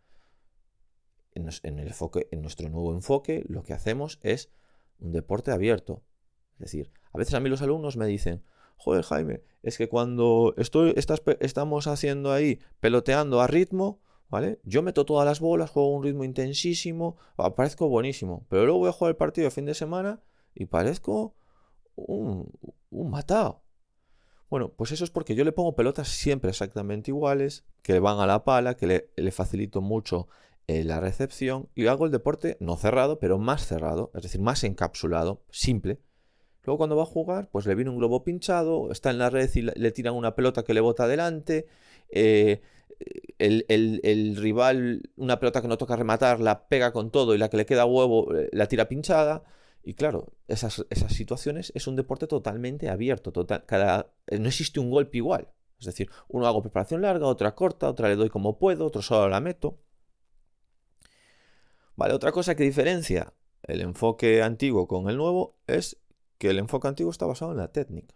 En 1.32 1.44
nuestro 1.44 2.68
nuevo 2.68 2.92
enfoque 2.92 3.44
lo 3.48 3.62
que 3.62 3.74
hacemos 3.74 4.18
es 4.22 4.50
un 4.98 5.12
deporte 5.12 5.50
abierto. 5.50 6.02
Es 6.54 6.70
decir, 6.70 6.92
a 7.12 7.18
veces 7.18 7.34
a 7.34 7.40
mí 7.40 7.48
los 7.50 7.62
alumnos 7.62 7.96
me 7.96 8.06
dicen, 8.06 8.42
joder 8.76 9.02
Jaime, 9.04 9.42
es 9.62 9.78
que 9.78 9.88
cuando 9.88 10.54
estoy, 10.56 10.94
estamos 10.96 11.86
haciendo 11.86 12.32
ahí 12.32 12.60
peloteando 12.80 13.40
a 13.40 13.46
ritmo, 13.46 14.00
¿vale? 14.28 14.60
Yo 14.64 14.82
meto 14.82 15.04
todas 15.04 15.26
las 15.26 15.40
bolas, 15.40 15.70
juego 15.70 15.92
un 15.92 16.04
ritmo 16.04 16.24
intensísimo, 16.24 17.16
parezco 17.56 17.88
buenísimo, 17.88 18.46
pero 18.48 18.64
luego 18.64 18.78
voy 18.80 18.88
a 18.88 18.92
jugar 18.92 19.10
el 19.10 19.16
partido 19.16 19.46
de 19.46 19.50
fin 19.50 19.64
de 19.64 19.74
semana 19.74 20.22
y 20.54 20.66
parezco 20.66 21.36
un, 21.94 22.50
un 22.90 23.10
matado. 23.10 23.66
Bueno, 24.48 24.72
pues 24.72 24.92
eso 24.92 25.04
es 25.04 25.10
porque 25.10 25.34
yo 25.34 25.44
le 25.44 25.52
pongo 25.52 25.74
pelotas 25.74 26.08
siempre 26.08 26.50
exactamente 26.50 27.10
iguales, 27.10 27.64
que 27.82 27.98
van 27.98 28.20
a 28.20 28.26
la 28.26 28.44
pala, 28.44 28.76
que 28.76 29.10
le, 29.16 29.30
facilito 29.32 29.80
mucho 29.80 30.28
eh, 30.68 30.84
la 30.84 31.00
recepción 31.00 31.68
y 31.74 31.86
hago 31.86 32.06
el 32.06 32.12
deporte 32.12 32.56
no 32.60 32.76
cerrado, 32.76 33.18
pero 33.18 33.38
más 33.38 33.66
cerrado, 33.66 34.12
es 34.14 34.22
decir, 34.22 34.40
más 34.40 34.62
encapsulado, 34.62 35.42
simple. 35.50 36.00
Luego 36.66 36.78
cuando 36.78 36.96
va 36.96 37.04
a 37.04 37.06
jugar, 37.06 37.48
pues 37.50 37.64
le 37.64 37.76
viene 37.76 37.90
un 37.90 37.98
globo 37.98 38.24
pinchado, 38.24 38.90
está 38.90 39.10
en 39.10 39.18
la 39.18 39.30
red 39.30 39.48
y 39.54 39.62
le 39.62 39.90
tiran 39.92 40.14
una 40.14 40.34
pelota 40.34 40.64
que 40.64 40.74
le 40.74 40.80
bota 40.80 41.04
adelante. 41.04 41.68
Eh, 42.10 42.60
el, 43.38 44.36
rival, 44.36 45.10
una 45.16 45.38
pelota 45.38 45.62
que 45.62 45.68
no 45.68 45.78
toca 45.78 45.94
rematar, 45.94 46.40
la 46.40 46.66
pega 46.68 46.92
con 46.92 47.10
todo 47.12 47.34
y 47.34 47.38
la 47.38 47.48
que 47.50 47.56
le 47.56 47.66
queda 47.66 47.86
huevo 47.86 48.34
eh, 48.34 48.48
la 48.52 48.66
tira 48.66 48.88
pinchada. 48.88 49.44
Y 49.84 49.94
claro, 49.94 50.32
esas, 50.48 50.84
esas 50.90 51.12
situaciones 51.12 51.70
es 51.76 51.86
un 51.86 51.94
deporte 51.94 52.26
totalmente 52.26 52.88
abierto. 52.88 53.30
Total, 53.30 53.64
cada, 53.64 54.12
eh, 54.26 54.40
no 54.40 54.48
existe 54.48 54.80
un 54.80 54.90
golpe 54.90 55.18
igual. 55.18 55.48
Es 55.78 55.86
decir, 55.86 56.10
uno 56.26 56.48
hago 56.48 56.62
preparación 56.62 57.02
larga, 57.02 57.26
otra 57.26 57.54
corta, 57.54 57.88
otra 57.88 58.08
le 58.08 58.16
doy 58.16 58.28
como 58.28 58.58
puedo, 58.58 58.86
otro 58.86 59.02
solo 59.02 59.28
la 59.28 59.40
meto. 59.40 59.78
Vale, 61.94 62.12
otra 62.12 62.32
cosa 62.32 62.56
que 62.56 62.64
diferencia 62.64 63.32
el 63.62 63.80
enfoque 63.80 64.42
antiguo 64.42 64.88
con 64.88 65.08
el 65.08 65.16
nuevo 65.16 65.58
es 65.66 65.98
que 66.38 66.50
el 66.50 66.58
enfoque 66.58 66.88
antiguo 66.88 67.10
está 67.10 67.26
basado 67.26 67.52
en 67.52 67.58
la 67.58 67.72
técnica. 67.72 68.14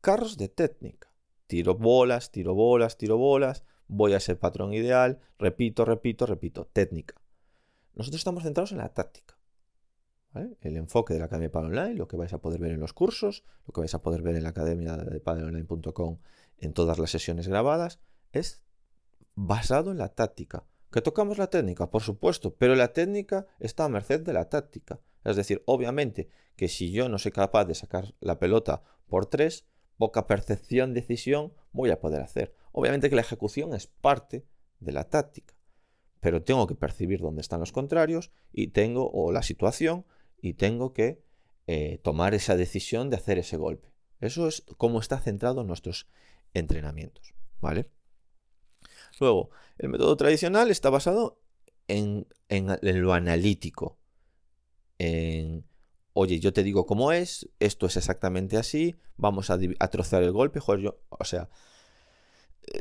Carros 0.00 0.36
de 0.36 0.48
técnica. 0.48 1.12
Tiro 1.46 1.74
bolas, 1.74 2.32
tiro 2.32 2.54
bolas, 2.54 2.96
tiro 2.96 3.18
bolas, 3.18 3.64
voy 3.88 4.14
a 4.14 4.20
ser 4.20 4.38
patrón 4.38 4.72
ideal, 4.72 5.20
repito, 5.38 5.84
repito, 5.84 6.26
repito, 6.26 6.66
técnica. 6.72 7.14
Nosotros 7.94 8.20
estamos 8.20 8.42
centrados 8.42 8.72
en 8.72 8.78
la 8.78 8.92
táctica. 8.92 9.36
El 10.60 10.76
enfoque 10.76 11.14
de 11.14 11.20
la 11.20 11.26
Academia 11.26 11.48
de 11.48 11.58
Online, 11.58 11.94
lo 11.94 12.08
que 12.08 12.16
vais 12.16 12.32
a 12.32 12.38
poder 12.38 12.60
ver 12.60 12.72
en 12.72 12.80
los 12.80 12.92
cursos, 12.92 13.44
lo 13.66 13.72
que 13.72 13.80
vais 13.80 13.94
a 13.94 14.02
poder 14.02 14.20
ver 14.20 14.36
en 14.36 14.42
la 14.42 14.50
academia 14.50 14.96
de 14.96 15.18
padreonline.com 15.18 16.18
en 16.58 16.72
todas 16.74 16.98
las 16.98 17.10
sesiones 17.10 17.48
grabadas, 17.48 18.00
es 18.32 18.62
basado 19.34 19.92
en 19.92 19.98
la 19.98 20.10
táctica. 20.10 20.64
¿Que 20.92 21.00
tocamos 21.00 21.38
la 21.38 21.48
técnica? 21.48 21.90
Por 21.90 22.02
supuesto, 22.02 22.54
pero 22.54 22.74
la 22.74 22.92
técnica 22.92 23.46
está 23.60 23.84
a 23.84 23.88
merced 23.88 24.20
de 24.20 24.32
la 24.32 24.48
táctica. 24.48 25.00
Es 25.26 25.36
decir, 25.36 25.62
obviamente 25.66 26.28
que 26.54 26.68
si 26.68 26.92
yo 26.92 27.08
no 27.08 27.18
soy 27.18 27.32
capaz 27.32 27.64
de 27.64 27.74
sacar 27.74 28.14
la 28.20 28.38
pelota 28.38 28.82
por 29.08 29.26
tres, 29.26 29.66
poca 29.98 30.26
percepción, 30.26 30.94
decisión 30.94 31.52
voy 31.72 31.90
a 31.90 32.00
poder 32.00 32.22
hacer. 32.22 32.54
Obviamente 32.70 33.10
que 33.10 33.16
la 33.16 33.22
ejecución 33.22 33.74
es 33.74 33.88
parte 33.88 34.46
de 34.78 34.92
la 34.92 35.08
táctica, 35.08 35.54
pero 36.20 36.44
tengo 36.44 36.66
que 36.68 36.76
percibir 36.76 37.20
dónde 37.20 37.40
están 37.40 37.60
los 37.60 37.72
contrarios 37.72 38.30
y 38.52 38.68
tengo, 38.68 39.10
o 39.10 39.32
la 39.32 39.42
situación, 39.42 40.06
y 40.40 40.54
tengo 40.54 40.92
que 40.92 41.22
eh, 41.66 41.98
tomar 42.04 42.34
esa 42.34 42.56
decisión 42.56 43.10
de 43.10 43.16
hacer 43.16 43.38
ese 43.38 43.56
golpe. 43.56 43.88
Eso 44.20 44.46
es 44.46 44.62
como 44.76 45.00
está 45.00 45.18
centrado 45.18 45.62
en 45.62 45.66
nuestros 45.66 46.06
entrenamientos, 46.54 47.34
¿vale? 47.60 47.90
Luego, 49.18 49.50
el 49.78 49.88
método 49.88 50.16
tradicional 50.16 50.70
está 50.70 50.88
basado 50.88 51.40
en 51.88 52.26
lo 52.48 53.12
analítico, 53.12 53.98
en 54.98 55.64
oye, 56.18 56.40
yo 56.40 56.54
te 56.54 56.62
digo 56.62 56.86
cómo 56.86 57.12
es, 57.12 57.46
esto 57.60 57.84
es 57.84 57.98
exactamente 57.98 58.56
así, 58.56 58.96
vamos 59.18 59.50
a, 59.50 59.58
a 59.78 59.88
trozar 59.88 60.22
el 60.22 60.32
golpe, 60.32 60.60
o 60.64 61.24
sea, 61.24 61.50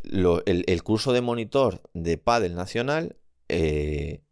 el, 0.05 0.83
curso 0.83 1.11
de 1.11 1.19
monitor 1.19 1.81
de 1.93 2.17
Padel 2.17 2.55
Nacional 2.55 3.17
eh, 3.49 4.23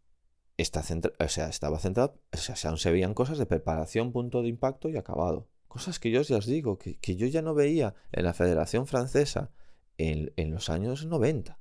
estaba 0.56 0.84
centrado, 0.84 2.18
o 2.32 2.36
sea, 2.36 2.70
aún 2.70 2.78
se 2.78 2.90
veían 2.90 3.12
cosas 3.12 3.36
de 3.36 3.44
preparación, 3.44 4.10
punto 4.10 4.40
de 4.40 4.48
impacto 4.48 4.88
y 4.88 4.96
acabado. 4.96 5.48
Cosas 5.68 5.98
que 5.98 6.10
yo 6.10 6.22
ya 6.22 6.38
os 6.38 6.46
digo, 6.46 6.78
que, 6.78 7.16
yo 7.16 7.26
ya 7.26 7.42
no 7.42 7.52
veía 7.52 7.94
en 8.10 8.24
la 8.24 8.32
Federación 8.32 8.86
Francesa 8.86 9.50
en, 9.98 10.32
los 10.50 10.70
años 10.70 11.04
90. 11.04 11.60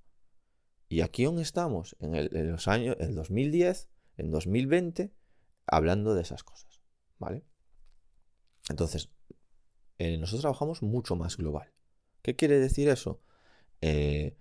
Y 0.87 1.01
aquí 1.01 1.25
aún 1.25 1.39
estamos, 1.39 1.97
en, 1.99 2.15
el, 2.15 2.29
los 2.31 2.69
años, 2.69 2.95
en 2.99 3.15
2010, 3.15 3.89
en 4.17 4.31
2020, 4.31 5.11
hablando 5.67 6.15
de 6.15 6.21
esas 6.21 6.43
cosas. 6.43 6.81
¿Vale? 7.19 7.43
Entonces, 8.69 9.09
eh, 9.97 10.17
nosotros 10.17 10.41
trabajamos 10.41 10.81
mucho 10.81 11.15
más 11.15 11.37
global. 11.37 11.73
¿Qué 12.21 12.35
quiere 12.35 12.59
decir 12.59 12.89
eso? 12.89 13.21
Eh, 13.81 14.37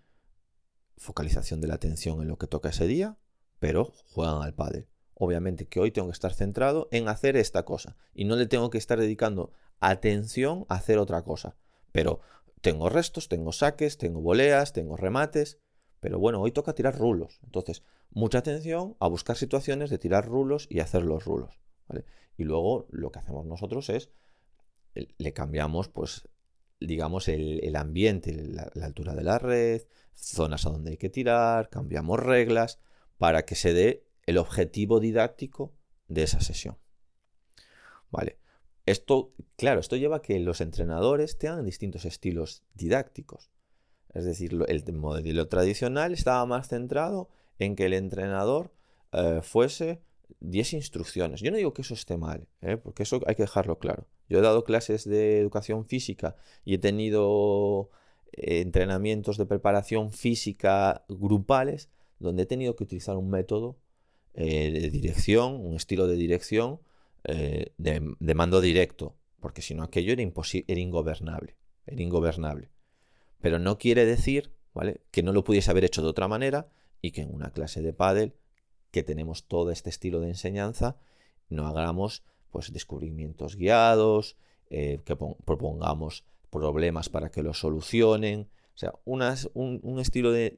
focalización 0.97 1.61
de 1.61 1.69
la 1.69 1.75
atención 1.75 2.23
en 2.23 2.29
lo 2.29 2.39
que 2.39 2.47
toca 2.47 2.71
ese 2.71 2.87
día, 2.87 3.19
pero 3.59 3.93
juegan 4.07 4.43
al 4.43 4.55
padre. 4.55 4.89
Obviamente 5.15 5.67
que 5.67 5.81
hoy 5.81 5.91
tengo 5.91 6.09
que 6.09 6.15
estar 6.15 6.33
centrado 6.33 6.89
en 6.91 7.09
hacer 7.09 7.37
esta 7.37 7.65
cosa 7.65 7.97
y 8.15 8.25
no 8.25 8.37
le 8.37 8.47
tengo 8.47 8.71
que 8.71 8.79
estar 8.79 8.99
dedicando 8.99 9.53
atención 9.81 10.65
a 10.69 10.77
hacer 10.77 10.99
otra 10.99 11.23
cosa. 11.23 11.57
Pero 11.93 12.21
tengo 12.61 12.89
restos, 12.89 13.29
tengo 13.29 13.53
saques, 13.53 13.99
tengo 13.99 14.21
voleas, 14.21 14.73
tengo 14.73 14.97
remates, 14.97 15.59
pero 16.03 16.19
bueno, 16.19 16.41
hoy 16.41 16.51
toca 16.51 16.75
tirar 16.75 16.99
rulos. 16.99 17.39
Entonces, 17.45 17.85
mucha 18.11 18.39
atención 18.39 18.97
a 18.99 19.07
buscar 19.07 19.37
situaciones 19.37 19.89
de 19.89 19.99
tirar 19.99 20.27
rulos 20.27 20.67
y 20.69 20.81
hacer 20.81 21.05
los 21.05 21.25
rulos. 21.25 21.61
Y 22.37 22.43
luego 22.43 22.89
lo 22.91 23.13
que 23.13 23.21
hacemos 23.21 23.47
nosotros 23.47 23.89
es, 23.89 24.11
le 24.95 25.33
cambiamos 25.33 25.89
pues 25.89 26.29
digamos, 26.81 27.29
el, 27.29 27.77
ambiente, 27.77 28.35
la, 28.35 28.71
altura 28.85 29.15
de 29.15 29.23
la 29.23 29.39
red, 29.39 29.83
zonas 30.13 30.67
a 30.67 30.71
donde 30.71 30.91
hay 30.91 30.97
que 30.97 31.09
tirar, 31.09 31.71
cambiamos 31.71 32.19
reglas 32.19 32.81
para 33.17 33.45
que 33.45 33.55
se 33.55 33.73
dé 33.73 34.05
el 34.27 34.39
objetivo 34.39 34.99
didáctico 34.99 35.73
de 36.09 36.25
esa 36.25 36.41
sesión. 36.41 36.79
Vale. 38.11 38.39
Esto, 38.87 39.33
claro, 39.57 39.79
esto 39.79 39.95
lleva 39.95 40.17
a 40.17 40.23
que 40.23 40.41
los 40.41 40.61
entrenadores 40.61 41.39
tengan 41.39 41.65
distintos 41.65 42.05
estilos 42.05 42.65
didácticos. 42.75 43.52
Es 44.15 44.25
decir, 44.25 44.59
el 44.69 44.93
modelo 44.93 45.49
tradicional 45.49 46.13
estaba 46.13 46.45
más 46.47 46.69
centrado 46.69 47.31
en 47.59 47.77
que 47.77 47.87
el 47.87 47.95
entrenador 47.95 48.73
eh, 49.13 49.41
fuese 49.43 50.01
10 50.41 50.75
instrucciones. 50.75 51.41
Yo 51.41 51.51
no 51.51 51.57
digo 51.57 51.73
que 51.73 51.83
eso 51.83 51.95
esté 51.95 52.17
mal, 52.17 52.47
¿eh? 52.61 52.77
porque 52.77 53.03
eso 53.03 53.21
hay 53.27 53.35
que 53.35 53.43
dejarlo 53.43 53.79
claro. 53.79 54.07
Yo 54.29 54.39
he 54.39 54.43
dado 54.43 54.65
clases 54.65 55.05
de 55.05 55.39
educación 55.39 55.87
física 55.87 56.37
y 56.65 56.75
he 56.75 56.79
tenido 56.79 57.91
eh, 58.33 58.61
entrenamientos 58.61 59.37
de 59.37 59.47
preparación 59.47 60.13
física 60.13 61.05
grupales 61.09 61.91
donde 62.19 62.45
he 62.45 62.47
tenido 62.47 62.77
que 62.77 62.85
utilizar 62.85 63.17
un 63.17 63.31
método 63.31 63.79
de 64.35 64.89
dirección, 64.91 65.61
un 65.61 65.77
estilo 65.77 66.07
de 66.07 66.17
dirección 66.17 66.81
de, 67.25 68.35
mando 68.35 68.63
directo, 68.63 69.15
porque 69.41 69.61
si 69.61 69.75
no 69.75 69.83
aquello 69.83 70.15
era, 70.15 70.23
era 70.23 70.81
ingobernable, 70.81 71.57
era 71.85 72.01
ingobernable. 72.01 72.71
Pero 73.43 73.59
no 73.59 73.77
quiere 73.77 74.07
decir 74.07 74.55
¿vale? 74.73 75.03
que 75.11 75.23
no 75.23 75.33
lo 75.33 75.45
pudiese 75.45 75.71
haber 75.71 75.85
hecho 75.85 76.01
de 76.01 76.09
otra 76.09 76.29
manera 76.29 76.69
y 77.03 77.11
que 77.11 77.21
en 77.21 77.35
una 77.35 77.51
clase 77.51 77.83
de 77.83 77.93
pádel 77.93 78.35
que 78.91 79.03
tenemos 79.03 79.45
todo 79.45 79.71
este 79.71 79.91
estilo 79.91 80.21
de 80.21 80.29
enseñanza, 80.29 80.97
no 81.49 81.67
hagamos 81.67 82.23
pues 82.51 82.73
descubrimientos 82.73 83.57
guiados, 83.57 84.37
eh, 84.71 85.01
que 85.05 85.17
propongamos 85.17 86.25
problemas 86.51 87.09
para 87.09 87.31
que 87.31 87.43
los 87.43 87.59
solucionen. 87.59 88.49
O 88.75 88.79
sea, 88.79 88.95
un, 89.05 89.99
estilo 89.99 90.31
de, 90.31 90.57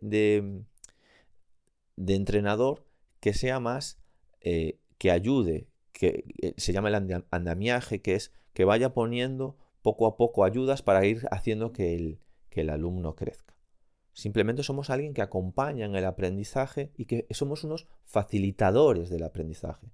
entrenador 1.96 2.84
que 3.20 3.32
sea 3.32 3.60
más, 3.60 3.98
eh, 4.40 4.78
que 4.98 5.10
ayude, 5.10 5.68
que 5.92 6.24
eh, 6.42 6.54
se 6.56 6.72
llama 6.72 6.88
el 6.88 7.24
andamiaje, 7.30 8.02
que 8.02 8.14
es 8.14 8.32
que 8.52 8.64
vaya 8.64 8.92
poniendo 8.92 9.56
poco 9.82 10.06
a 10.06 10.16
poco 10.16 10.44
ayudas 10.44 10.82
para 10.82 11.06
ir 11.06 11.26
haciendo 11.30 11.72
que 11.72 11.94
el, 11.94 12.18
que 12.54 12.60
el 12.60 12.70
alumno 12.70 13.16
crezca. 13.16 13.56
Simplemente 14.12 14.62
somos 14.62 14.90
alguien 14.90 15.12
que 15.12 15.22
acompaña 15.22 15.86
en 15.86 15.96
el 15.96 16.04
aprendizaje 16.04 16.92
y 16.96 17.06
que 17.06 17.26
somos 17.30 17.64
unos 17.64 17.88
facilitadores 18.04 19.10
del 19.10 19.24
aprendizaje. 19.24 19.88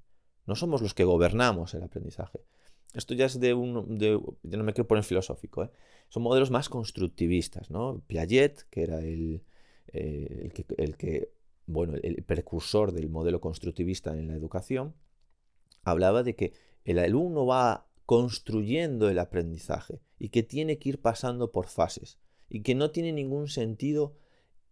No 0.47 0.55
somos 0.57 0.83
los 0.83 0.93
que 0.93 1.05
gobernamos 1.05 1.73
el 1.73 1.83
aprendizaje. 1.83 2.41
Esto 2.93 3.15
ya 3.15 3.25
es 3.25 3.41
de 3.41 3.55
un... 3.55 3.99
De, 3.99 4.21
yo 4.43 4.59
no 4.59 4.63
me 4.63 4.75
quiero 4.75 4.87
poner 4.87 5.05
filosófico. 5.05 5.65
¿eh? 5.65 5.71
Son 6.11 6.23
modelos 6.23 6.51
más 6.51 6.69
constructivistas. 6.69 7.71
¿no? 7.71 8.03
Piaget, 8.07 8.69
que 8.69 8.83
era 8.83 8.99
el, 8.99 9.43
eh, 9.89 10.43
el, 10.45 10.53
que, 10.53 10.67
el 10.77 10.99
que, 10.99 11.33
bueno, 11.65 11.95
el 12.03 12.23
precursor 12.25 12.93
del 12.93 13.09
modelo 13.09 13.41
constructivista 13.41 14.13
en 14.13 14.29
la 14.29 14.35
educación, 14.35 14.95
hablaba 15.83 16.23
de 16.23 16.37
que 16.37 16.53
el 16.85 16.99
alumno 16.99 17.47
va 17.47 17.87
construyendo 18.05 19.09
el 19.09 19.19
aprendizaje 19.19 20.03
y 20.19 20.29
que 20.29 20.43
tiene 20.43 20.79
que 20.79 20.91
ir 20.91 21.01
pasando 21.01 21.53
por 21.53 21.69
fases 21.69 22.19
y 22.51 22.63
que 22.63 22.75
no 22.75 22.91
tiene 22.91 23.13
ningún 23.13 23.49
sentido 23.49 24.17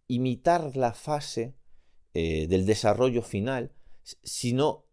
imitar 0.07 0.75
la 0.75 0.93
fase 0.93 1.55
eh, 2.13 2.47
del 2.47 2.65
desarrollo 2.65 3.21
final, 3.21 3.71
sino 4.03 4.85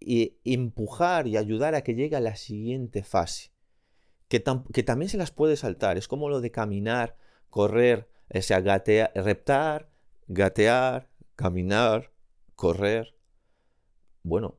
eh, 0.00 0.36
empujar 0.44 1.28
y 1.28 1.36
ayudar 1.36 1.74
a 1.74 1.82
que 1.82 1.94
llegue 1.94 2.16
a 2.16 2.20
la 2.20 2.34
siguiente 2.34 3.04
fase, 3.04 3.52
que, 4.28 4.40
también 4.40 5.08
se 5.08 5.18
las 5.18 5.30
puede 5.30 5.56
saltar. 5.56 5.96
Es 5.96 6.08
como 6.08 6.28
lo 6.28 6.40
de 6.40 6.50
caminar, 6.50 7.16
correr, 7.48 8.08
o 8.34 8.42
sea, 8.42 8.60
reptar, 8.60 9.90
gatear, 10.26 11.08
caminar, 11.36 12.10
correr. 12.56 13.14
Bueno, 14.22 14.58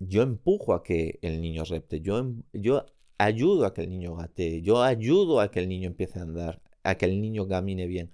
yo 0.00 0.22
empujo 0.22 0.74
a 0.74 0.82
que 0.82 1.18
el 1.22 1.40
niño 1.40 1.64
repte, 1.64 2.00
yo, 2.00 2.18
em, 2.18 2.42
yo 2.52 2.86
ayudo 3.18 3.66
a 3.66 3.74
que 3.74 3.82
el 3.82 3.90
niño 3.90 4.16
gatee, 4.16 4.62
yo 4.62 4.82
ayudo 4.82 5.40
a 5.40 5.50
que 5.50 5.60
el 5.60 5.68
niño 5.68 5.88
empiece 5.88 6.18
a 6.18 6.22
andar, 6.22 6.62
a 6.82 6.96
que 6.96 7.06
el 7.06 7.20
niño 7.20 7.48
camine 7.48 7.86
bien. 7.86 8.12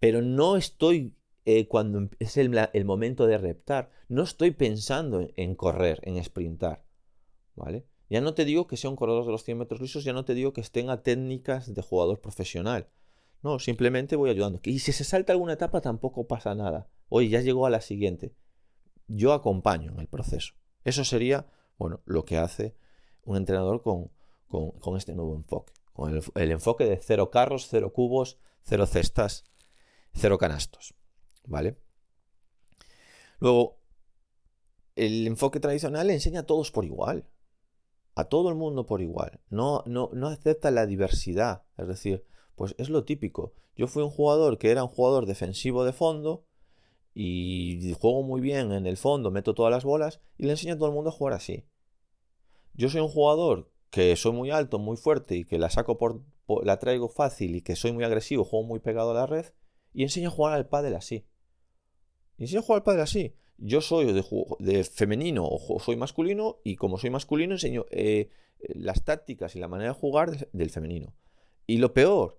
Pero 0.00 0.22
no 0.22 0.56
estoy, 0.56 1.14
eh, 1.44 1.66
cuando 1.68 1.98
em, 1.98 2.10
es 2.18 2.36
el, 2.36 2.84
momento 2.84 3.26
de 3.26 3.38
reptar, 3.38 3.90
no 4.08 4.22
estoy 4.22 4.52
pensando 4.52 5.26
en 5.36 5.54
correr, 5.54 6.00
en 6.04 6.22
sprintar. 6.22 6.84
¿Vale? 7.54 7.86
Ya 8.08 8.20
no 8.20 8.34
te 8.34 8.44
digo 8.44 8.66
que 8.66 8.76
sea 8.76 8.90
un 8.90 8.96
corredor 8.96 9.26
de 9.26 9.32
los 9.32 9.44
100 9.44 9.58
metros 9.58 9.80
lisos, 9.80 10.04
ya 10.04 10.12
no 10.12 10.24
te 10.24 10.34
digo 10.34 10.52
que 10.52 10.60
estén 10.60 10.90
a 10.90 11.02
técnicas 11.02 11.74
de 11.74 11.82
jugador 11.82 12.20
profesional. 12.20 12.88
No, 13.42 13.58
simplemente 13.58 14.16
voy 14.16 14.30
ayudando. 14.30 14.60
Y 14.64 14.78
si 14.78 14.92
se 14.92 15.04
salta 15.04 15.32
alguna 15.32 15.54
etapa 15.54 15.80
tampoco 15.80 16.26
pasa 16.26 16.54
nada. 16.54 16.88
Oye, 17.08 17.28
ya 17.28 17.40
llegó 17.40 17.66
a 17.66 17.70
la 17.70 17.80
siguiente. 17.80 18.34
Yo 19.06 19.32
acompaño 19.32 19.92
en 19.92 20.00
el 20.00 20.08
proceso. 20.08 20.54
Eso 20.84 21.04
sería, 21.04 21.46
bueno, 21.76 22.00
lo 22.04 22.24
que 22.24 22.38
hace 22.38 22.76
un 23.24 23.36
entrenador 23.36 23.82
con, 23.82 24.10
con 24.48 24.96
este 24.96 25.14
nuevo 25.14 25.34
enfoque 25.34 25.72
con 25.98 26.22
el, 26.36 26.52
enfoque 26.52 26.84
de 26.84 26.96
cero 26.96 27.28
carros, 27.28 27.66
cero 27.68 27.92
cubos, 27.92 28.38
cero 28.62 28.86
cestas, 28.86 29.42
cero 30.14 30.38
canastos. 30.38 30.94
¿Vale? 31.44 31.76
Luego, 33.40 33.80
el 34.94 35.26
enfoque 35.26 35.58
tradicional 35.58 36.08
enseña 36.10 36.40
a 36.40 36.46
todos 36.46 36.70
por 36.70 36.84
igual. 36.84 37.28
A 38.14 38.26
todo 38.26 38.48
el 38.48 38.54
mundo 38.54 38.86
por 38.86 39.00
igual. 39.00 39.40
No, 39.50 39.82
no, 39.86 40.10
no 40.12 40.28
acepta 40.28 40.70
la 40.70 40.86
diversidad. 40.86 41.64
Es 41.76 41.88
decir, 41.88 42.24
pues 42.54 42.76
es 42.78 42.90
lo 42.90 43.02
típico. 43.04 43.54
Yo 43.74 43.88
fui 43.88 44.04
un 44.04 44.10
jugador 44.10 44.56
que 44.56 44.70
era 44.70 44.84
un 44.84 44.90
jugador 44.90 45.26
defensivo 45.26 45.84
de 45.84 45.92
fondo 45.92 46.46
y 47.12 47.92
juego 47.94 48.22
muy 48.22 48.40
bien 48.40 48.70
en 48.70 48.86
el 48.86 48.96
fondo, 48.96 49.32
meto 49.32 49.52
todas 49.52 49.72
las 49.72 49.84
bolas 49.84 50.20
y 50.36 50.44
le 50.44 50.52
enseño 50.52 50.74
a 50.74 50.76
todo 50.76 50.86
el 50.86 50.94
mundo 50.94 51.10
a 51.10 51.12
jugar 51.12 51.34
así. 51.34 51.66
Yo 52.74 52.88
soy 52.88 53.00
un 53.00 53.08
jugador 53.08 53.72
que 53.90 54.14
soy 54.16 54.32
muy 54.32 54.50
alto, 54.50 54.78
muy 54.78 54.96
fuerte 54.96 55.36
y 55.36 55.44
que 55.44 55.58
la 55.58 55.70
saco 55.70 55.98
por, 55.98 56.22
la 56.62 56.78
traigo 56.78 57.08
fácil 57.08 57.56
y 57.56 57.62
que 57.62 57.76
soy 57.76 57.92
muy 57.92 58.04
agresivo, 58.04 58.44
juego 58.44 58.66
muy 58.66 58.80
pegado 58.80 59.12
a 59.12 59.14
la 59.14 59.26
red 59.26 59.46
y 59.92 60.02
enseño 60.02 60.28
a 60.28 60.32
jugar 60.32 60.54
al 60.54 60.68
pádel 60.68 60.94
así. 60.94 61.26
Y 62.36 62.44
enseño 62.44 62.60
a 62.60 62.62
jugar 62.62 62.80
al 62.80 62.84
pádel 62.84 63.00
así. 63.00 63.34
Yo 63.56 63.80
soy 63.80 64.12
de, 64.12 64.84
femenino 64.84 65.46
o 65.48 65.80
soy 65.80 65.96
masculino 65.96 66.58
y 66.62 66.76
como 66.76 66.98
soy 66.98 67.10
masculino 67.10 67.54
enseño 67.54 67.86
eh, 67.90 68.30
las 68.60 69.04
tácticas 69.04 69.56
y 69.56 69.58
la 69.58 69.68
manera 69.68 69.92
de 69.92 69.98
jugar 69.98 70.48
del 70.52 70.70
femenino. 70.70 71.14
Y 71.66 71.78
lo 71.78 71.92
peor, 71.92 72.38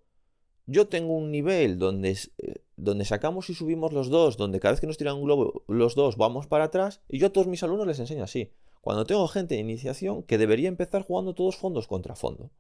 yo 0.65 0.88
tengo 0.88 1.13
un 1.13 1.31
nivel 1.31 1.77
donde, 1.77 2.17
eh, 2.38 2.55
donde 2.77 3.03
sacamos 3.03 3.49
y 3.49 3.53
subimos 3.53 3.91
los 3.91 4.09
dos, 4.09 4.38
donde 4.38 4.59
cada 4.59 4.73
vez 4.73 4.81
que 4.81 4.88
nos 4.88 4.97
tiran 4.97 5.17
un 5.17 5.23
globo 5.23 5.63
los 5.67 5.95
dos 5.95 6.15
vamos 6.15 6.47
para 6.47 6.65
atrás 6.65 7.01
y 7.09 7.19
yo 7.19 7.27
a 7.27 7.31
todos 7.31 7.47
mis 7.47 7.63
alumnos 7.63 7.88
les 7.88 7.99
enseño 7.99 8.23
así. 8.23 8.53
Cuando 8.81 9.05
tengo 9.05 9.27
gente 9.27 9.55
de 9.55 9.61
iniciación 9.61 10.23
que 10.23 10.37
debería 10.37 10.69
empezar 10.69 11.01
jugando 11.03 11.35
todos 11.35 11.57
fondos 11.57 11.87
contra 11.87 12.15
fondo. 12.15 12.51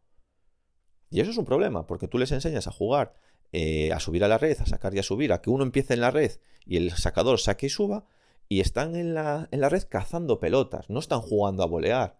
Y 1.09 1.21
eso 1.21 1.31
es 1.31 1.37
un 1.37 1.45
problema, 1.45 1.87
porque 1.87 2.07
tú 2.07 2.17
les 2.17 2.31
enseñas 2.31 2.67
a 2.67 2.71
jugar, 2.71 3.13
eh, 3.51 3.91
a 3.93 3.99
subir 3.99 4.23
a 4.23 4.27
la 4.27 4.37
red, 4.37 4.59
a 4.59 4.65
sacar 4.65 4.93
y 4.93 4.99
a 4.99 5.03
subir, 5.03 5.33
a 5.33 5.41
que 5.41 5.49
uno 5.49 5.63
empiece 5.63 5.93
en 5.93 6.01
la 6.01 6.11
red 6.11 6.31
y 6.65 6.77
el 6.77 6.91
sacador 6.91 7.39
saque 7.39 7.65
y 7.65 7.69
suba, 7.69 8.05
y 8.47 8.59
están 8.61 8.95
en 8.95 9.13
la, 9.13 9.47
en 9.51 9.61
la 9.61 9.69
red 9.69 9.83
cazando 9.87 10.39
pelotas, 10.39 10.89
no 10.89 10.99
están 10.99 11.21
jugando 11.21 11.63
a 11.63 11.67
volear. 11.67 12.19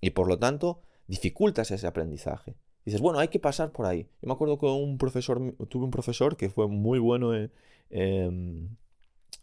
Y 0.00 0.10
por 0.10 0.28
lo 0.28 0.38
tanto, 0.38 0.82
dificultas 1.06 1.70
ese 1.70 1.86
aprendizaje. 1.86 2.56
dices, 2.84 3.00
bueno, 3.00 3.18
hay 3.18 3.28
que 3.28 3.38
pasar 3.40 3.72
por 3.72 3.86
ahí. 3.86 4.08
Yo 4.22 4.28
me 4.28 4.32
acuerdo 4.32 4.58
que 4.58 4.66
un 4.66 4.98
profesor, 4.98 5.54
tuve 5.68 5.84
un 5.84 5.90
profesor 5.90 6.36
que 6.36 6.50
fue 6.50 6.68
muy 6.68 6.98
bueno 6.98 7.34
en, 7.34 7.50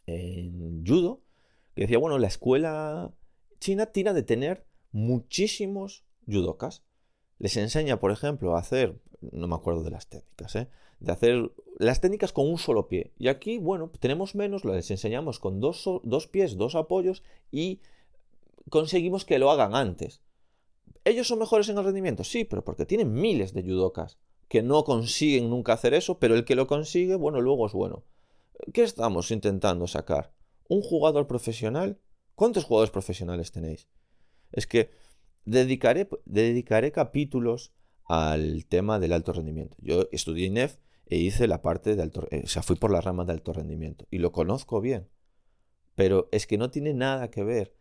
en 0.06 0.86
judo, 0.86 1.22
que 1.76 1.84
decía, 1.84 1.98
bueno, 1.98 2.18
la 2.18 2.28
escuela 2.28 3.12
China 3.60 3.88
tira 3.88 4.14
de 4.14 4.24
tener 4.24 4.66
muchísimos 4.92 6.06
judokas. 6.26 6.84
Les 7.40 7.56
enseña, 7.58 8.00
por 8.00 8.12
ejemplo, 8.12 8.56
a 8.56 8.60
hacer, 8.60 9.00
no 9.22 9.48
me 9.48 9.56
acuerdo 9.56 9.84
de 9.84 9.92
las 9.92 10.08
técnicas, 10.08 10.56
¿eh? 10.56 10.70
de 11.00 11.12
hacer 11.12 11.52
las 11.78 12.02
técnicas 12.02 12.34
con 12.34 12.50
un 12.50 12.58
solo 12.58 12.88
pie. 12.88 13.14
Y 13.18 13.28
aquí, 13.28 13.58
bueno, 13.58 13.92
tenemos 14.00 14.36
menos, 14.36 14.66
les 14.66 14.90
enseñamos 14.90 15.40
con 15.40 15.60
dos, 15.60 15.88
dos 16.04 16.28
pies, 16.28 16.58
dos 16.58 16.76
apoyos 16.76 17.24
y 17.52 17.82
conseguimos 18.70 19.26
que 19.26 19.40
lo 19.40 19.52
hagan 19.52 19.76
antes. 19.76 20.22
¿Ellos 21.06 21.28
son 21.28 21.40
mejores 21.40 21.70
en 21.70 21.78
el 21.78 21.86
rendimiento? 21.86 22.24
Sí, 22.24 22.44
pero 22.44 22.66
porque 22.66 22.86
tienen 22.86 23.14
miles 23.14 23.54
de 23.54 23.64
judokas 23.64 24.18
que 24.48 24.64
no 24.64 24.84
consiguen 24.84 25.50
nunca 25.50 25.74
hacer 25.74 25.94
eso, 25.94 26.20
pero 26.20 26.36
el 26.36 26.46
que 26.46 26.56
lo 26.56 26.68
consigue, 26.68 27.16
bueno, 27.16 27.42
luego 27.42 27.68
es 27.68 27.74
bueno. 27.74 28.04
¿Qué 28.74 28.84
estamos 28.84 29.32
intentando 29.32 29.88
sacar? 29.88 30.34
¿Un 30.68 30.82
jugador 30.82 31.28
profesional 31.28 32.00
¿Cuántos 32.38 32.66
jugadores 32.66 32.92
profesionales 32.92 33.52
tenéis? 33.52 33.88
Es 34.52 34.68
que 34.68 34.92
dedicaré, 35.46 36.08
dedicaré 36.26 36.92
capítulos 36.92 37.74
al 38.06 38.68
tema 38.68 39.00
del 39.00 39.14
alto 39.14 39.34
rendimiento. 39.34 39.76
Yo 39.82 40.08
estudié 40.12 40.46
INEF 40.46 40.78
e 41.08 41.18
hice 41.18 41.48
la 41.48 41.64
parte 41.64 41.96
de 41.96 42.04
alto, 42.04 42.28
eh, 42.30 42.44
o 42.46 42.48
sea, 42.48 42.62
fui 42.62 42.76
por 42.76 42.92
la 42.92 43.02
rama 43.02 43.26
de 43.26 43.32
alto 43.32 43.54
rendimiento 43.54 44.06
y 44.12 44.20
lo 44.20 44.32
conozco 44.32 44.82
bien. 44.82 45.10
Pero 45.96 46.30
es 46.32 46.46
que 46.46 46.60
no 46.60 46.70
tiene 46.70 46.94
nada 46.94 47.32
que 47.32 47.44
ver 47.44 47.76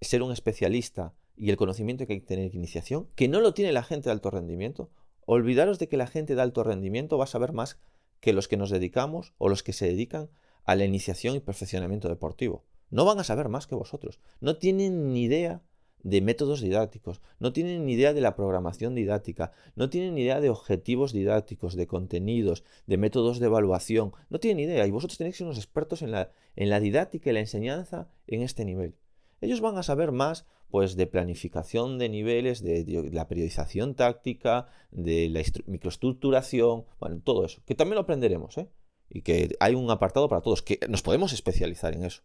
ser 0.00 0.22
un 0.22 0.32
especialista 0.32 1.12
y 1.36 1.50
el 1.50 1.58
conocimiento 1.58 2.06
que 2.06 2.14
hay 2.14 2.20
que 2.20 2.26
tener 2.26 2.54
iniciación, 2.54 3.10
que 3.16 3.28
no 3.28 3.42
lo 3.42 3.52
tiene 3.52 3.72
la 3.72 3.82
gente 3.82 4.08
de 4.08 4.12
alto 4.12 4.30
rendimiento. 4.30 4.90
Olvidaros 5.26 5.78
de 5.78 5.88
que 5.88 5.98
la 5.98 6.06
gente 6.06 6.34
de 6.34 6.40
alto 6.40 6.64
rendimiento 6.64 7.18
va 7.18 7.24
a 7.24 7.26
saber 7.26 7.52
más 7.52 7.78
que 8.20 8.32
los 8.32 8.48
que 8.48 8.56
nos 8.56 8.70
dedicamos 8.70 9.34
o 9.36 9.50
los 9.50 9.62
que 9.62 9.74
se 9.74 9.88
dedican 9.88 10.30
a 10.64 10.74
la 10.74 10.86
iniciación 10.86 11.36
y 11.36 11.40
perfeccionamiento 11.40 12.08
deportivo. 12.08 12.64
No 12.90 13.04
van 13.04 13.18
a 13.18 13.24
saber 13.24 13.48
más 13.48 13.66
que 13.66 13.74
vosotros. 13.74 14.20
No 14.40 14.56
tienen 14.56 15.12
ni 15.12 15.22
idea 15.22 15.62
de 16.02 16.20
métodos 16.20 16.60
didácticos, 16.60 17.20
no 17.40 17.52
tienen 17.52 17.84
ni 17.84 17.94
idea 17.94 18.12
de 18.12 18.20
la 18.20 18.36
programación 18.36 18.94
didáctica, 18.94 19.52
no 19.74 19.90
tienen 19.90 20.14
ni 20.14 20.22
idea 20.22 20.40
de 20.40 20.50
objetivos 20.50 21.12
didácticos, 21.12 21.74
de 21.74 21.86
contenidos, 21.86 22.64
de 22.86 22.98
métodos 22.98 23.40
de 23.40 23.46
evaluación, 23.46 24.12
no 24.30 24.38
tienen 24.38 24.64
idea 24.64 24.86
y 24.86 24.90
vosotros 24.90 25.18
tenéis 25.18 25.34
que 25.34 25.38
ser 25.38 25.46
unos 25.46 25.58
expertos 25.58 26.02
en 26.02 26.12
la, 26.12 26.30
en 26.56 26.70
la 26.70 26.80
didáctica 26.80 27.30
y 27.30 27.32
la 27.32 27.40
enseñanza 27.40 28.08
en 28.26 28.42
este 28.42 28.64
nivel. 28.64 28.94
Ellos 29.40 29.60
van 29.60 29.76
a 29.76 29.82
saber 29.82 30.12
más 30.12 30.46
pues 30.70 30.96
de 30.96 31.06
planificación 31.06 31.98
de 31.98 32.08
niveles, 32.08 32.62
de, 32.62 33.10
la 33.12 33.26
periodización 33.26 33.94
táctica, 33.94 34.68
de 34.90 35.28
la 35.30 35.42
microestructuración, 35.66 36.84
bueno, 37.00 37.20
todo 37.24 37.44
eso, 37.44 37.62
que 37.64 37.74
también 37.74 37.94
lo 37.94 38.02
aprenderemos, 38.02 38.58
¿eh? 38.58 38.68
Y 39.08 39.22
que 39.22 39.56
hay 39.60 39.74
un 39.74 39.90
apartado 39.90 40.28
para 40.28 40.42
todos, 40.42 40.60
que 40.60 40.78
nos 40.88 41.00
podemos 41.00 41.32
especializar 41.32 41.94
en 41.94 42.04
eso. 42.04 42.22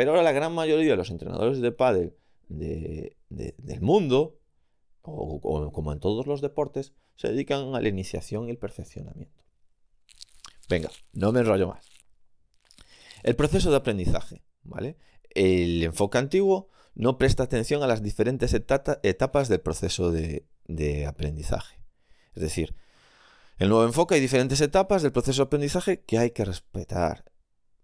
Pero 0.00 0.12
ahora 0.12 0.22
la 0.22 0.32
gran 0.32 0.54
mayoría 0.54 0.92
de 0.92 0.96
los 0.96 1.10
entrenadores 1.10 1.60
de 1.60 1.72
pádel 1.72 2.16
del 2.48 3.80
mundo, 3.82 4.40
o, 5.02 5.70
como 5.72 5.92
en 5.92 6.00
todos 6.00 6.26
los 6.26 6.40
deportes, 6.40 6.94
se 7.16 7.28
dedican 7.28 7.74
a 7.74 7.82
la 7.82 7.88
iniciación 7.90 8.48
y 8.48 8.50
el 8.50 8.56
perfeccionamiento. 8.56 9.44
Venga, 10.70 10.88
no 11.12 11.32
me 11.32 11.40
enrollo 11.40 11.68
más. 11.68 11.86
El 13.22 13.36
proceso 13.36 13.70
de 13.70 13.76
aprendizaje, 13.76 14.42
¿vale? 14.62 14.96
El 15.34 15.82
enfoque 15.82 16.16
antiguo 16.16 16.70
no 16.94 17.18
presta 17.18 17.42
atención 17.42 17.82
a 17.82 17.86
las 17.86 18.02
diferentes 18.02 18.54
etapas 18.54 19.48
del 19.50 19.60
proceso 19.60 20.10
de, 20.10 20.46
de 20.64 21.04
aprendizaje. 21.04 21.78
Es 22.34 22.40
decir, 22.40 22.74
el 23.58 23.68
nuevo 23.68 23.84
enfoque 23.84 24.14
hay 24.14 24.22
diferentes 24.22 24.62
etapas 24.62 25.02
del 25.02 25.12
proceso 25.12 25.42
de 25.42 25.46
aprendizaje 25.48 26.00
que 26.00 26.16
hay 26.16 26.30
que 26.30 26.46
respetar 26.46 27.29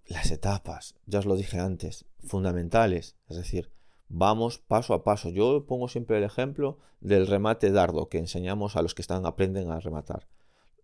las 0.09 0.31
etapas, 0.31 0.95
ya 1.07 1.19
os 1.19 1.27
lo 1.27 1.37
dije 1.37 1.59
antes, 1.59 2.07
fundamentales. 2.25 3.17
Es 3.29 3.37
decir, 3.37 3.71
vamos 4.09 4.59
paso 4.59 4.95
a 4.95 5.05
paso. 5.05 5.31
Yo 5.31 5.67
pongo 5.67 5.89
siempre 5.89 6.19
el 6.19 6.25
ejemplo 6.25 6.79
del 7.01 7.27
remate 7.27 7.71
dardo 7.71 8.09
que 8.09 8.19
enseñamos 8.19 8.77
a 8.77 8.83
los 8.83 8.95
que 8.95 9.03
están 9.03 9.27
aprenden 9.27 9.71
a 9.71 9.81
rematar. 9.81 10.29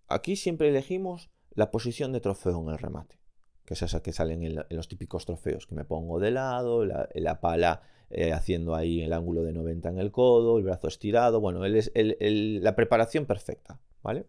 Aquí 0.08 0.36
siempre 0.36 0.68
elegimos 0.68 1.30
la 1.54 1.70
posición 1.70 2.12
de 2.12 2.20
trofeo 2.20 2.60
en 2.60 2.68
el 2.68 2.78
remate, 2.78 3.18
que 3.64 3.74
es 3.74 3.82
esa 3.82 4.02
que 4.02 4.12
salen 4.12 4.42
en, 4.42 4.64
los 4.70 4.88
típicos 4.88 5.24
trofeos, 5.24 5.66
que 5.66 5.74
me 5.74 5.84
pongo 5.84 6.18
de 6.18 6.30
lado, 6.30 6.84
la, 6.84 7.40
pala 7.40 7.82
eh, 8.10 8.32
haciendo 8.32 8.74
ahí 8.74 9.02
el 9.02 9.12
ángulo 9.12 9.42
de 9.42 9.52
90 9.52 9.90
en 9.90 9.98
el 9.98 10.10
codo, 10.10 10.58
el 10.58 10.64
brazo 10.64 10.88
estirado, 10.88 11.40
bueno, 11.40 11.64
es 11.64 11.92
la 11.94 12.74
preparación 12.74 13.26
perfecta, 13.26 13.80
¿vale? 14.02 14.26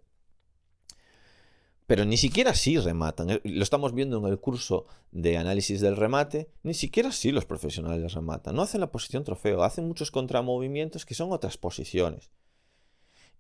Pero 1.86 2.06
ni 2.06 2.18
siquiera 2.18 2.52
así 2.52 2.78
rematan. 2.78 3.30
Eh, 3.30 3.42
lo 3.44 3.64
estamos 3.64 3.94
viendo 3.94 4.18
en 4.18 4.26
el 4.26 4.40
curso 4.40 4.86
de 5.12 5.38
análisis 5.38 5.82
del 5.82 5.98
remate. 5.98 6.50
Ni 6.64 6.74
siquiera 6.74 7.10
así 7.10 7.32
los 7.32 7.46
profesionales 7.46 8.14
rematan. 8.14 8.56
No 8.56 8.62
hacen 8.62 8.82
la 8.82 8.92
posición 8.92 9.24
trofeo, 9.24 9.64
hacen 9.64 9.88
muchos 9.88 10.12
contramovimientos 10.12 11.06
que 11.06 11.16
son 11.16 11.32
otras 11.32 11.58
posiciones. 11.58 12.32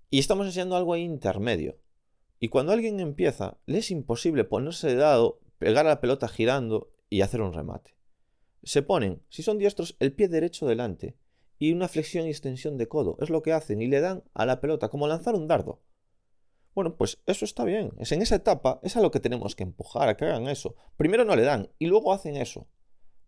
Y 0.09 0.19
estamos 0.19 0.45
enseñando 0.45 0.75
algo 0.75 0.93
ahí 0.93 1.03
intermedio. 1.03 1.77
Y 2.39 2.49
cuando 2.49 2.73
alguien 2.73 2.99
empieza, 2.99 3.57
le 3.65 3.79
es 3.79 3.89
imposible 3.89 4.43
ponerse 4.43 4.87
de 4.87 4.95
dado, 4.95 5.39
pegar 5.57 5.85
a 5.85 5.89
la 5.89 6.01
pelota 6.01 6.27
girando 6.27 6.91
y 7.09 7.21
hacer 7.21 7.41
un 7.41 7.53
remate. 7.53 7.95
Se 8.63 8.81
ponen, 8.81 9.21
si 9.29 9.43
son 9.43 9.57
diestros, 9.57 9.95
el 9.99 10.13
pie 10.13 10.27
derecho 10.27 10.67
delante 10.67 11.15
y 11.57 11.71
una 11.71 11.87
flexión 11.87 12.27
y 12.27 12.29
extensión 12.29 12.77
de 12.77 12.87
codo. 12.87 13.17
Es 13.21 13.29
lo 13.29 13.41
que 13.41 13.53
hacen 13.53 13.81
y 13.81 13.87
le 13.87 14.01
dan 14.01 14.23
a 14.33 14.45
la 14.45 14.59
pelota 14.59 14.89
como 14.89 15.07
lanzar 15.07 15.35
un 15.35 15.47
dardo. 15.47 15.81
Bueno, 16.75 16.95
pues 16.95 17.19
eso 17.25 17.45
está 17.45 17.63
bien. 17.63 17.93
Es 17.99 18.11
en 18.11 18.21
esa 18.21 18.35
etapa, 18.35 18.79
es 18.83 18.97
a 18.97 19.01
lo 19.01 19.11
que 19.11 19.19
tenemos 19.19 19.55
que 19.55 19.63
empujar, 19.63 20.09
a 20.09 20.17
que 20.17 20.25
hagan 20.25 20.47
eso. 20.47 20.75
Primero 20.97 21.23
no 21.23 21.35
le 21.35 21.43
dan 21.43 21.69
y 21.77 21.85
luego 21.85 22.13
hacen 22.13 22.35
eso. 22.35 22.67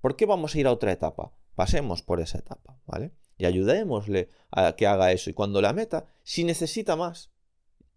¿Por 0.01 0.15
qué 0.15 0.25
vamos 0.25 0.55
a 0.55 0.59
ir 0.59 0.67
a 0.67 0.71
otra 0.71 0.91
etapa? 0.91 1.31
Pasemos 1.55 2.01
por 2.01 2.19
esa 2.19 2.39
etapa, 2.39 2.79
¿vale? 2.85 3.11
Y 3.37 3.45
ayudémosle 3.45 4.29
a 4.51 4.75
que 4.75 4.87
haga 4.87 5.11
eso. 5.11 5.29
Y 5.29 5.33
cuando 5.33 5.61
la 5.61 5.73
meta, 5.73 6.05
si 6.23 6.43
necesita 6.43 6.95
más, 6.95 7.31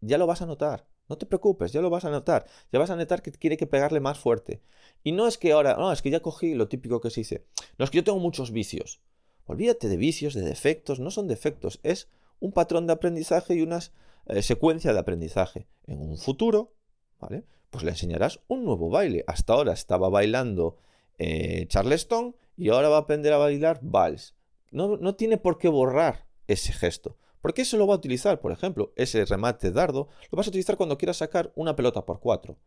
ya 0.01 0.19
lo 0.19 0.27
vas 0.27 0.43
a 0.43 0.47
notar. 0.47 0.87
No 1.09 1.17
te 1.17 1.27
preocupes, 1.27 1.73
ya 1.73 1.81
lo 1.81 1.91
vas 1.91 2.05
a 2.05 2.11
notar. 2.11 2.47
Ya 2.71 2.79
vas 2.79 2.91
a 2.91 2.97
notar 2.97 3.23
que 3.23 3.33
quiere 3.33 3.57
que 3.57 3.67
pegarle 3.67 4.01
más 4.01 4.19
fuerte. 4.19 4.63
Y 5.03 5.13
no 5.13 5.27
es 5.27 5.39
que 5.39 5.53
ahora, 5.53 5.77
no, 5.77 5.91
es 5.91 6.03
que 6.03 6.11
ya 6.11 6.21
cogí 6.21 6.55
lo 6.55 6.69
típico 6.69 7.01
que 7.01 7.11
se 7.11 7.21
dice. 7.21 7.47
No 7.79 7.85
es 7.85 7.91
que 7.91 7.97
yo 7.97 8.05
tengo 8.05 8.19
muchos 8.19 8.53
vicios. 8.53 9.01
Olvídate 9.47 9.89
de 9.89 9.97
vicios, 9.97 10.35
de 10.35 10.43
defectos. 10.43 11.01
No 11.01 11.11
son 11.11 11.27
defectos, 11.27 11.81
es 11.83 12.09
un 12.41 12.53
patrón 12.53 12.87
de 12.87 12.93
aprendizaje 12.93 13.55
y 13.55 13.63
unas 13.63 13.93
eh, 14.29 14.43
secuencia 14.43 14.93
de 14.93 14.99
aprendizaje. 14.99 15.67
En 15.87 16.01
un 16.01 16.19
futuro, 16.19 16.73
¿vale? 17.19 17.45
Pues 17.71 17.85
le 17.85 17.91
enseñarás 17.91 18.41
un 18.49 18.65
nuevo 18.65 18.91
baile. 18.91 19.25
Hasta 19.27 19.53
ahora 19.53 19.73
estaba 19.73 20.09
bailando 20.09 20.77
eh, 21.19 21.67
Charleston 21.69 22.37
y 22.57 22.71
ahora 22.71 22.89
va 22.89 22.97
a 22.97 23.01
aprender 23.01 23.33
a 23.33 23.39
bailar 23.39 23.81
vals. 23.83 24.35
No, 24.71 24.97
no 24.97 25.15
tiene 25.15 25.39
por 25.39 25.59
qué 25.59 25.69
borrar 25.69 26.27
ese 26.47 26.73
gesto. 26.73 27.17
Porque 27.41 27.63
eso 27.63 27.77
lo 27.77 27.87
va 27.87 27.95
a 27.95 27.99
utilizar, 27.99 28.41
por 28.41 28.53
ejemplo, 28.53 28.93
ese 28.97 29.25
remate 29.25 29.71
dardo, 29.71 30.09
lo 30.31 30.37
vas 30.37 30.47
a 30.47 30.51
utilizar 30.51 30.77
cuando 30.77 30.99
quieras 30.99 31.19
sacar 31.19 31.53
una 31.55 31.77
pelota 31.77 32.05
por 32.05 32.21
cuatro. 32.21 32.59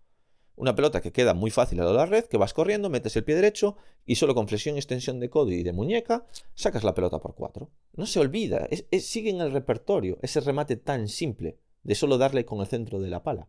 Una 0.55 0.75
pelota 0.75 1.01
que 1.01 1.11
queda 1.11 1.33
muy 1.33 1.49
fácil 1.49 1.79
a 1.79 1.85
la 1.85 2.05
red, 2.05 2.25
que 2.25 2.37
vas 2.37 2.53
corriendo, 2.53 2.89
metes 2.89 3.15
el 3.15 3.23
pie 3.23 3.35
derecho 3.35 3.77
y 4.05 4.15
solo 4.15 4.35
con 4.35 4.47
flexión 4.47 4.75
extensión 4.75 5.19
de 5.19 5.29
codo 5.29 5.51
y 5.51 5.63
de 5.63 5.73
muñeca 5.73 6.25
sacas 6.53 6.83
la 6.83 6.93
pelota 6.93 7.19
por 7.19 7.35
cuatro. 7.35 7.71
No 7.93 8.05
se 8.05 8.19
olvida, 8.19 8.67
sigue 8.99 9.29
en 9.29 9.41
el 9.41 9.51
repertorio 9.51 10.19
ese 10.21 10.39
remate 10.41 10.75
tan 10.75 11.07
simple 11.07 11.57
de 11.83 11.95
solo 11.95 12.17
darle 12.17 12.45
con 12.45 12.59
el 12.59 12.67
centro 12.67 12.99
de 12.99 13.09
la 13.09 13.23
pala. 13.23 13.47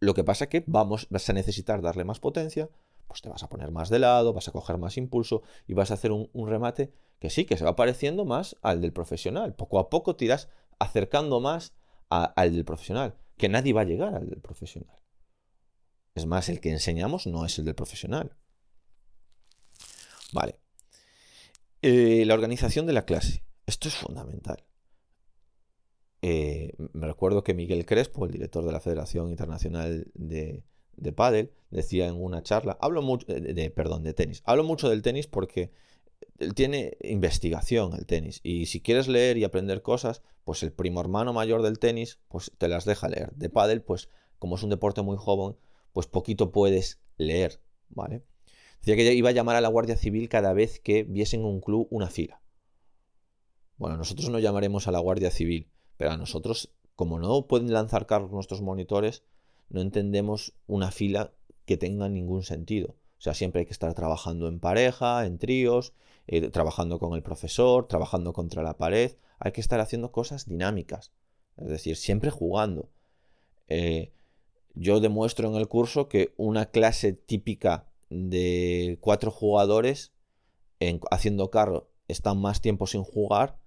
Lo 0.00 0.14
que 0.14 0.24
pasa 0.24 0.44
es 0.44 0.50
que 0.50 0.64
vamos, 0.66 1.06
vas 1.10 1.28
a 1.30 1.32
necesitar 1.32 1.80
darle 1.80 2.04
más 2.04 2.20
potencia, 2.20 2.68
pues 3.06 3.22
te 3.22 3.28
vas 3.28 3.42
a 3.42 3.48
poner 3.48 3.70
más 3.70 3.88
de 3.88 3.98
lado, 3.98 4.32
vas 4.32 4.48
a 4.48 4.52
coger 4.52 4.78
más 4.78 4.96
impulso 4.96 5.42
y 5.66 5.74
vas 5.74 5.90
a 5.90 5.94
hacer 5.94 6.12
un, 6.12 6.28
remate 6.34 6.92
que 7.18 7.30
sí, 7.30 7.44
que 7.44 7.56
se 7.56 7.64
va 7.64 7.76
pareciendo 7.76 8.24
más 8.24 8.56
al 8.62 8.80
del 8.80 8.92
profesional. 8.92 9.54
Poco 9.54 9.78
a 9.78 9.88
poco 9.88 10.16
te 10.16 10.26
irás 10.26 10.48
acercando 10.78 11.40
más 11.40 11.72
al 12.08 12.52
del 12.52 12.64
profesional, 12.64 13.14
que 13.36 13.48
nadie 13.48 13.72
va 13.72 13.82
a 13.82 13.84
llegar 13.84 14.14
al 14.14 14.28
del 14.28 14.40
profesional. 14.40 14.96
Es 16.16 16.24
más, 16.24 16.48
el 16.48 16.60
que 16.60 16.70
enseñamos 16.70 17.26
no 17.26 17.44
es 17.44 17.58
el 17.58 17.66
del 17.66 17.74
profesional. 17.74 18.34
Vale. 20.32 20.58
Eh, 21.82 22.24
la 22.24 22.32
organización 22.32 22.86
de 22.86 22.94
la 22.94 23.04
clase. 23.04 23.44
Esto 23.66 23.88
es 23.88 23.94
fundamental. 23.94 24.64
Eh, 26.22 26.72
me 26.94 27.06
recuerdo 27.06 27.44
que 27.44 27.52
Miguel 27.52 27.84
Crespo, 27.84 28.24
el 28.24 28.32
director 28.32 28.64
de 28.64 28.72
la 28.72 28.80
Federación 28.80 29.28
Internacional 29.28 30.10
de, 30.14 30.64
de 30.96 31.52
decía 31.70 32.06
en 32.06 32.14
una 32.14 32.42
charla, 32.42 32.78
hablo 32.80 33.02
mucho 33.02 33.26
eh, 33.28 33.40
de, 33.40 33.70
perdón, 33.70 34.02
de 34.02 34.14
tenis. 34.14 34.42
Hablo 34.46 34.64
mucho 34.64 34.88
del 34.88 35.02
tenis 35.02 35.26
porque 35.26 35.70
tiene 36.54 36.96
investigación 37.02 37.92
el 37.92 38.06
tenis 38.06 38.40
y 38.42 38.66
si 38.66 38.80
quieres 38.80 39.06
leer 39.06 39.36
y 39.36 39.44
aprender 39.44 39.82
cosas, 39.82 40.22
pues 40.44 40.62
el 40.62 40.72
primo 40.72 41.02
hermano 41.02 41.34
mayor 41.34 41.60
del 41.60 41.78
tenis, 41.78 42.20
pues 42.28 42.50
te 42.56 42.68
las 42.68 42.86
deja 42.86 43.10
leer. 43.10 43.32
De 43.34 43.50
pádel, 43.50 43.82
pues 43.82 44.08
como 44.38 44.56
es 44.56 44.62
un 44.62 44.70
deporte 44.70 45.02
muy 45.02 45.18
joven, 45.18 45.56
pues 45.96 46.08
poquito 46.08 46.52
puedes 46.52 47.00
leer, 47.16 47.62
¿vale? 47.88 48.22
Decía 48.80 48.96
que 48.96 49.14
iba 49.14 49.30
a 49.30 49.32
llamar 49.32 49.56
a 49.56 49.62
la 49.62 49.68
Guardia 49.68 49.96
Civil 49.96 50.28
cada 50.28 50.52
vez 50.52 50.78
que 50.78 51.04
viesen 51.04 51.42
un 51.42 51.62
club 51.62 51.88
una 51.90 52.10
fila. 52.10 52.42
Bueno, 53.78 53.96
nosotros 53.96 54.28
no 54.28 54.38
llamaremos 54.38 54.88
a 54.88 54.92
la 54.92 54.98
Guardia 54.98 55.30
Civil, 55.30 55.70
pero 55.96 56.10
a 56.10 56.18
nosotros, 56.18 56.74
como 56.96 57.18
no 57.18 57.46
pueden 57.46 57.72
lanzar 57.72 58.04
carros 58.04 58.30
nuestros 58.30 58.60
monitores, 58.60 59.24
no 59.70 59.80
entendemos 59.80 60.52
una 60.66 60.90
fila 60.90 61.32
que 61.64 61.78
tenga 61.78 62.10
ningún 62.10 62.42
sentido. 62.42 62.88
O 63.18 63.22
sea, 63.22 63.32
siempre 63.32 63.60
hay 63.60 63.66
que 63.66 63.72
estar 63.72 63.94
trabajando 63.94 64.48
en 64.48 64.60
pareja, 64.60 65.24
en 65.24 65.38
tríos, 65.38 65.94
eh, 66.26 66.50
trabajando 66.50 66.98
con 66.98 67.14
el 67.14 67.22
profesor, 67.22 67.88
trabajando 67.88 68.34
contra 68.34 68.62
la 68.62 68.76
pared. 68.76 69.16
Hay 69.38 69.52
que 69.52 69.62
estar 69.62 69.80
haciendo 69.80 70.12
cosas 70.12 70.46
dinámicas. 70.46 71.14
Es 71.56 71.68
decir, 71.68 71.96
siempre 71.96 72.30
jugando. 72.30 72.90
Eh, 73.68 74.12
yo 74.76 75.00
demuestro 75.00 75.48
en 75.48 75.56
el 75.56 75.68
curso 75.68 76.06
que 76.08 76.34
una 76.36 76.66
clase 76.66 77.14
típica 77.14 77.88
de 78.10 78.98
cuatro 79.00 79.30
jugadores 79.30 80.12
en, 80.80 81.00
haciendo 81.10 81.50
carro 81.50 81.90
están 82.08 82.38
más 82.38 82.60
tiempo 82.60 82.86
sin 82.86 83.02
jugar 83.02 83.58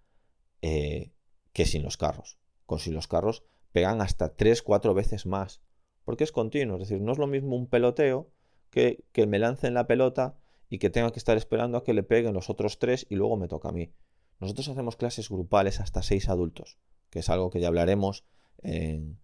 eh, 0.61 1.11
que 1.51 1.65
sin 1.65 1.81
los 1.81 1.97
carros. 1.97 2.37
Con 2.67 2.77
sin 2.77 2.93
los 2.93 3.07
carros 3.07 3.43
pegan 3.71 4.01
hasta 4.01 4.35
tres, 4.35 4.61
cuatro 4.61 4.93
veces 4.93 5.25
más. 5.25 5.61
Porque 6.05 6.23
es 6.23 6.31
continuo. 6.31 6.77
Es 6.77 6.87
decir, 6.87 7.01
no 7.01 7.11
es 7.11 7.17
lo 7.17 7.25
mismo 7.25 7.55
un 7.55 7.67
peloteo 7.67 8.29
que, 8.69 9.03
que 9.11 9.25
me 9.25 9.39
lancen 9.39 9.73
la 9.73 9.87
pelota 9.87 10.37
y 10.69 10.77
que 10.77 10.91
tenga 10.91 11.11
que 11.11 11.19
estar 11.19 11.37
esperando 11.37 11.79
a 11.79 11.83
que 11.83 11.95
le 11.95 12.03
peguen 12.03 12.35
los 12.35 12.51
otros 12.51 12.77
tres 12.77 13.07
y 13.09 13.15
luego 13.15 13.35
me 13.35 13.47
toca 13.47 13.69
a 13.69 13.73
mí. 13.73 13.91
Nosotros 14.39 14.69
hacemos 14.69 14.95
clases 14.95 15.27
grupales 15.27 15.79
hasta 15.79 16.03
seis 16.03 16.29
adultos, 16.29 16.77
que 17.09 17.19
es 17.19 17.29
algo 17.31 17.49
que 17.49 17.59
ya 17.59 17.67
hablaremos 17.67 18.25
en, 18.61 19.19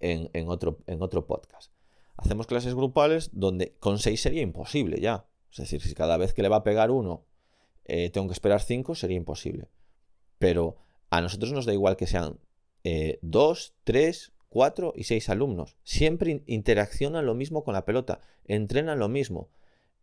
en, 0.00 0.48
otro, 0.48 0.78
en 0.86 1.02
otro 1.02 1.26
podcast. 1.26 1.72
Hacemos 2.16 2.46
clases 2.46 2.74
grupales 2.74 3.30
donde 3.32 3.76
con 3.78 3.98
6 3.98 4.20
sería 4.20 4.42
imposible 4.42 5.00
ya. 5.00 5.26
Es 5.50 5.58
decir, 5.58 5.82
si 5.82 5.94
cada 5.94 6.16
vez 6.16 6.34
que 6.34 6.42
le 6.42 6.48
va 6.48 6.56
a 6.56 6.64
pegar 6.64 6.90
uno 6.90 7.24
eh, 7.84 8.10
tengo 8.10 8.28
que 8.28 8.34
esperar 8.34 8.60
5, 8.60 8.94
sería 8.94 9.16
imposible. 9.16 9.68
Pero 10.38 10.76
a 11.10 11.20
nosotros 11.20 11.52
nos 11.52 11.66
da 11.66 11.72
igual 11.72 11.96
que 11.96 12.06
sean 12.06 12.38
2, 13.22 13.74
3, 13.84 14.32
4 14.48 14.92
y 14.96 15.04
6 15.04 15.28
alumnos. 15.28 15.76
Siempre 15.84 16.42
interaccionan 16.46 17.26
lo 17.26 17.34
mismo 17.34 17.64
con 17.64 17.74
la 17.74 17.84
pelota, 17.84 18.20
entrenan 18.44 18.98
lo 18.98 19.08
mismo. 19.08 19.50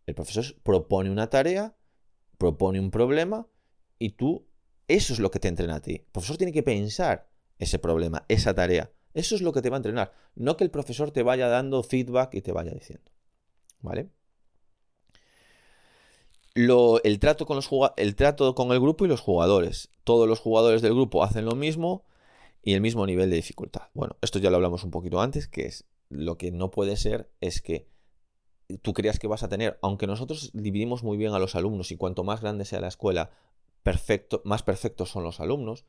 El 0.05 0.15
profesor 0.15 0.45
propone 0.61 1.09
una 1.09 1.29
tarea, 1.29 1.75
propone 2.37 2.79
un 2.79 2.91
problema 2.91 3.47
y 3.97 4.11
tú, 4.11 4.45
eso 4.87 5.13
es 5.13 5.19
lo 5.19 5.31
que 5.31 5.39
te 5.39 5.47
entrena 5.47 5.75
a 5.75 5.81
ti. 5.81 5.95
El 5.95 6.11
profesor 6.11 6.37
tiene 6.37 6.53
que 6.53 6.63
pensar 6.63 7.29
ese 7.57 7.79
problema, 7.79 8.25
esa 8.27 8.53
tarea. 8.53 8.91
Eso 9.15 9.33
es 9.33 9.41
lo 9.41 9.53
que 9.53 9.61
te 9.61 9.69
va 9.71 9.77
a 9.77 9.79
entrenar, 9.79 10.13
no 10.35 10.57
que 10.57 10.65
el 10.65 10.69
profesor 10.69 11.09
te 11.09 11.23
vaya 11.23 11.47
dando 11.47 11.81
feedback 11.81 12.35
y 12.35 12.41
te 12.41 12.51
vaya 12.51 12.71
diciendo. 12.71 13.11
¿Vale? 13.79 14.09
el, 16.55 17.19
trato 17.19 17.45
con 17.45 17.55
los, 17.55 17.69
el 17.97 18.15
trato 18.15 18.55
con 18.55 18.71
el 18.71 18.79
grupo 18.79 19.05
y 19.05 19.07
los 19.07 19.21
jugadores. 19.21 19.89
Todos 20.03 20.27
los 20.27 20.39
jugadores 20.39 20.81
del 20.81 20.93
grupo 20.93 21.23
hacen 21.23 21.45
lo 21.45 21.55
mismo 21.55 22.05
y 22.61 22.73
el 22.73 22.81
mismo 22.81 23.05
nivel 23.05 23.29
de 23.29 23.37
dificultad. 23.37 23.83
Bueno, 23.93 24.15
esto 24.21 24.39
ya 24.39 24.49
lo 24.49 24.57
hablamos 24.57 24.83
un 24.83 24.91
poquito 24.91 25.21
antes, 25.21 25.47
que 25.47 25.65
es 25.65 25.85
lo 26.09 26.37
que 26.37 26.51
no 26.51 26.71
puede 26.71 26.97
ser 26.97 27.29
es 27.41 27.61
que 27.61 27.87
tú 28.81 28.93
creas 28.93 29.19
que 29.19 29.27
vas 29.27 29.43
a 29.43 29.49
tener, 29.49 29.77
aunque 29.81 30.07
nosotros 30.07 30.51
dividimos 30.53 31.03
muy 31.03 31.17
bien 31.17 31.33
a 31.33 31.39
los 31.39 31.55
alumnos 31.55 31.91
y 31.91 31.97
cuanto 31.97 32.23
más 32.23 32.41
grande 32.41 32.65
sea 32.65 32.81
la 32.81 32.87
escuela, 32.87 33.31
perfecto, 33.83 34.41
más 34.45 34.63
perfectos 34.63 35.09
son 35.09 35.23
los 35.23 35.39
alumnos, 35.39 35.85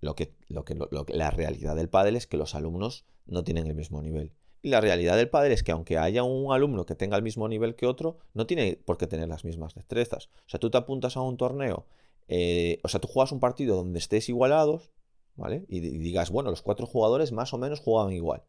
lo 0.00 0.14
que, 0.14 0.34
lo 0.48 0.64
que, 0.64 0.76
la 1.14 1.30
realidad 1.30 1.76
del 1.76 1.88
pádel 1.88 2.16
es 2.16 2.26
que 2.26 2.36
los 2.36 2.54
alumnos 2.54 3.04
no 3.26 3.44
tienen 3.44 3.66
el 3.66 3.74
mismo 3.74 4.00
nivel. 4.02 4.32
Y 4.60 4.70
la 4.70 4.80
realidad 4.80 5.16
del 5.16 5.30
pádel 5.30 5.52
es 5.52 5.62
que 5.62 5.72
aunque 5.72 5.98
haya 5.98 6.24
un 6.24 6.52
alumno 6.52 6.84
que 6.86 6.94
tenga 6.94 7.16
el 7.16 7.22
mismo 7.22 7.48
nivel 7.48 7.76
que 7.76 7.86
otro, 7.86 8.18
no 8.34 8.46
tiene 8.46 8.80
por 8.84 8.98
qué 8.98 9.06
tener 9.06 9.28
las 9.28 9.44
mismas 9.44 9.74
destrezas. 9.74 10.30
O 10.46 10.48
sea, 10.48 10.58
tú 10.60 10.70
te 10.70 10.78
apuntas 10.78 11.16
a 11.16 11.20
un 11.20 11.36
torneo, 11.36 11.86
eh, 12.28 12.78
o 12.84 12.88
sea, 12.88 13.00
tú 13.00 13.08
juegas 13.08 13.32
un 13.32 13.40
partido 13.40 13.76
donde 13.76 13.98
estés 13.98 14.28
igualados, 14.28 14.92
¿vale? 15.34 15.64
Y, 15.68 15.80
digas, 15.80 16.30
bueno, 16.30 16.50
los 16.50 16.62
cuatro 16.62 16.86
jugadores 16.86 17.32
más 17.32 17.54
o 17.54 17.58
menos 17.58 17.80
juegan 17.80 18.12
igual. 18.12 18.44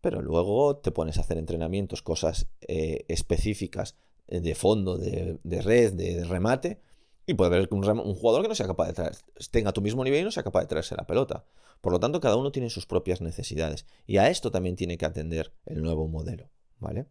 pero 0.00 0.20
luego 0.20 0.76
te 0.76 0.90
pones 0.90 1.16
a 1.16 1.22
hacer 1.22 1.38
entrenamientos, 1.38 2.02
cosas 2.02 2.46
eh, 2.60 3.06
específicas 3.08 3.96
eh, 4.28 4.40
de 4.40 4.54
fondo, 4.54 4.98
de, 4.98 5.38
red, 5.62 5.94
de, 5.94 6.24
remate, 6.24 6.80
y 7.26 7.34
puede 7.34 7.54
haber 7.54 7.68
un, 7.70 7.88
un, 7.88 8.14
jugador 8.14 8.42
que 8.42 8.48
no 8.48 8.54
sea 8.54 8.66
capaz 8.66 8.86
de 8.86 8.92
traer, 8.92 9.16
tenga 9.50 9.72
tu 9.72 9.80
mismo 9.80 10.04
nivel 10.04 10.20
y 10.20 10.24
no 10.24 10.30
sea 10.30 10.42
capaz 10.42 10.60
de 10.60 10.66
traerse 10.66 10.94
la 10.96 11.06
pelota. 11.06 11.44
Por 11.80 11.92
lo 11.92 12.00
tanto, 12.00 12.20
cada 12.20 12.36
uno 12.36 12.52
tiene 12.52 12.70
sus 12.70 12.86
propias 12.86 13.20
necesidades. 13.20 13.86
Y 14.06 14.18
a 14.18 14.28
esto 14.30 14.50
también 14.50 14.76
tiene 14.76 14.96
que 14.98 15.06
atender 15.06 15.52
el 15.66 15.82
nuevo 15.82 16.08
modelo. 16.08 16.50
¿Vale? 16.78 17.06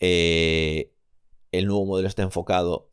Eh, 0.00 0.92
el 1.52 1.66
nuevo 1.66 1.86
modelo 1.86 2.08
está 2.08 2.22
enfocado 2.22 2.90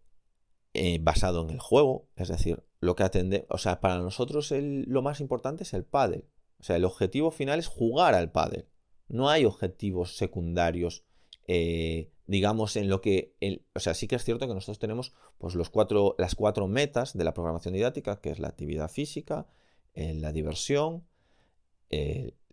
eh, 0.73 0.99
basado 1.01 1.41
en 1.43 1.49
el 1.49 1.59
juego, 1.59 2.07
es 2.15 2.29
decir, 2.29 2.63
lo 2.79 2.95
que 2.95 3.03
atende, 3.03 3.45
o 3.49 3.57
sea, 3.57 3.81
para 3.81 3.97
nosotros 3.97 4.51
lo 4.51 5.01
más 5.01 5.19
importante 5.19 5.63
es 5.63 5.73
el 5.73 5.83
pádel. 5.83 6.25
O 6.59 6.63
sea, 6.63 6.75
el 6.75 6.85
objetivo 6.85 7.31
final 7.31 7.59
es 7.59 7.67
jugar 7.67 8.13
al 8.13 8.31
pádel. 8.31 8.67
No 9.07 9.29
hay 9.29 9.45
objetivos 9.45 10.15
secundarios, 10.15 11.03
eh, 11.47 12.09
digamos, 12.27 12.75
en 12.75 12.89
lo 12.89 13.01
que, 13.01 13.35
o 13.73 13.79
sea, 13.79 13.93
sí 13.93 14.07
que 14.07 14.15
es 14.15 14.23
cierto 14.23 14.47
que 14.47 14.53
nosotros 14.53 14.79
tenemos, 14.79 15.13
pues, 15.37 15.55
los 15.55 15.69
cuatro, 15.69 16.15
las 16.17 16.35
cuatro 16.35 16.67
metas 16.67 17.17
de 17.17 17.23
la 17.23 17.33
programación 17.33 17.73
didáctica, 17.73 18.21
que 18.21 18.31
es 18.31 18.39
la 18.39 18.47
actividad 18.47 18.89
física, 18.89 19.47
la 19.95 20.31
diversión, 20.31 21.05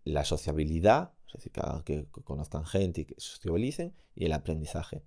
la 0.05 0.24
sociabilidad 0.24 1.12
es 1.29 1.44
decir, 1.44 1.53
que, 1.85 2.07
conozcan 2.24 2.64
gente 2.64 3.03
y 3.03 3.05
que 3.05 3.14
sociabilicen, 3.18 3.94
y 4.14 4.24
el 4.24 4.33
aprendizaje. 4.33 5.03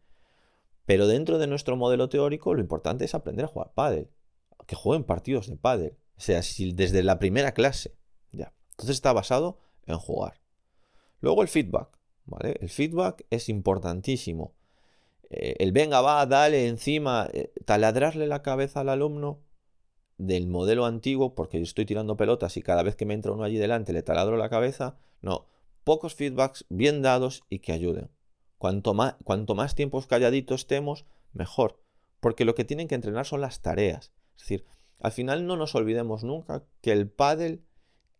Pero 0.86 1.08
dentro 1.08 1.40
de 1.40 1.48
nuestro 1.48 1.76
modelo 1.76 2.10
teórico, 2.10 2.54
lo 2.54 2.62
importante 2.62 3.06
es 3.06 3.16
aprender 3.16 3.46
a 3.46 3.48
jugar 3.48 3.74
pádel, 3.74 4.10
que 4.68 4.76
jueguen 4.76 5.04
partidos 5.04 5.48
de 5.48 5.58
pádel, 5.58 5.98
o 6.18 6.22
sea, 6.22 6.42
desde 6.74 7.04
la 7.04 7.18
primera 7.18 7.54
clase, 7.54 7.96
ya. 8.32 8.54
Entonces 8.72 8.96
está 8.96 9.14
basado 9.14 9.60
en 9.86 9.98
jugar. 9.98 10.42
Luego 11.20 11.42
el 11.42 11.48
feedback, 11.48 11.98
El 12.40 12.70
feedback 12.70 13.26
es 13.30 13.50
importantísimo. 13.50 14.54
Eh, 15.30 15.56
el 15.60 15.72
venga, 15.72 16.02
va, 16.02 16.26
dale 16.26 16.68
encima, 16.68 17.30
eh, 17.34 17.54
taladrarle 17.66 18.28
la 18.28 18.42
cabeza 18.42 18.82
al 18.82 18.90
alumno 18.90 19.40
del 20.18 20.48
modelo 20.48 20.86
antiguo, 20.86 21.34
porque 21.36 21.58
yo 21.58 21.64
estoy 21.64 21.86
tirando 21.86 22.18
pelotas 22.18 22.58
y 22.58 22.62
cada 22.62 22.84
vez 22.84 22.96
que 22.96 23.06
me 23.06 23.14
entra 23.14 23.32
uno 23.32 23.44
allí 23.44 23.58
delante 23.58 23.94
le 23.94 24.04
taladro 24.04 24.38
la 24.38 24.50
cabeza. 24.50 24.98
No, 25.22 25.48
pocos 25.84 26.16
feedbacks 26.16 26.66
bien 26.70 27.02
dados 27.02 27.44
y 27.50 27.60
que 27.60 27.72
ayuden. 27.72 28.10
Cuanto 28.58 28.94
más, 28.94 29.16
cuanto 29.24 29.56
más 29.56 29.74
tiempos 29.74 30.06
calladitos 30.06 30.62
estemos, 30.62 31.06
mejor. 31.34 31.82
Porque 32.20 32.46
lo 32.46 32.54
que 32.54 32.66
tienen 32.66 32.88
que 32.88 32.96
entrenar 32.96 33.26
son 33.26 33.42
las 33.42 33.62
tareas. 33.62 34.12
Es 34.36 34.44
decir, 34.44 34.66
al 35.00 35.12
final 35.12 35.48
no 35.48 35.56
nos 35.56 35.74
olvidemos 35.74 36.24
nunca 36.24 36.64
que 36.82 36.92
el 36.92 37.10
pádel 37.10 37.64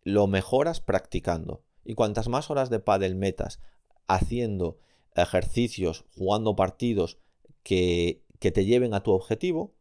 lo 0.02 0.26
mejoras 0.26 0.80
practicando. 0.80 1.62
Y 1.84 1.94
cuantas 1.94 2.28
más 2.28 2.50
horas 2.50 2.70
de 2.70 2.80
pádel 2.80 3.14
metas 3.14 3.60
haciendo 4.06 4.78
ejercicios, 5.14 6.04
jugando 6.16 6.56
partidos 6.56 7.18
que, 7.62 8.24
que 8.38 8.50
te 8.50 8.64
lleven 8.64 8.94
a 8.94 9.02
tu 9.02 9.12
objetivo, 9.12 9.74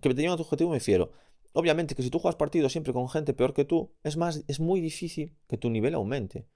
que 0.00 0.10
te 0.10 0.14
lleven 0.14 0.32
a 0.32 0.36
tu 0.36 0.42
objetivo 0.42 0.70
me 0.70 0.76
refiero, 0.76 1.12
obviamente 1.52 1.94
que 1.94 2.02
si 2.02 2.10
tú 2.10 2.18
juegas 2.18 2.36
partidos 2.36 2.72
siempre 2.72 2.92
con 2.92 3.08
gente 3.08 3.34
peor 3.34 3.52
que 3.52 3.64
tú, 3.64 3.92
es 4.02 4.16
más, 4.16 4.44
es 4.48 4.60
muy 4.60 4.80
difícil 4.80 5.36
que 5.48 5.58
tu 5.58 5.70
nivel 5.70 5.94
aumente 5.94 6.46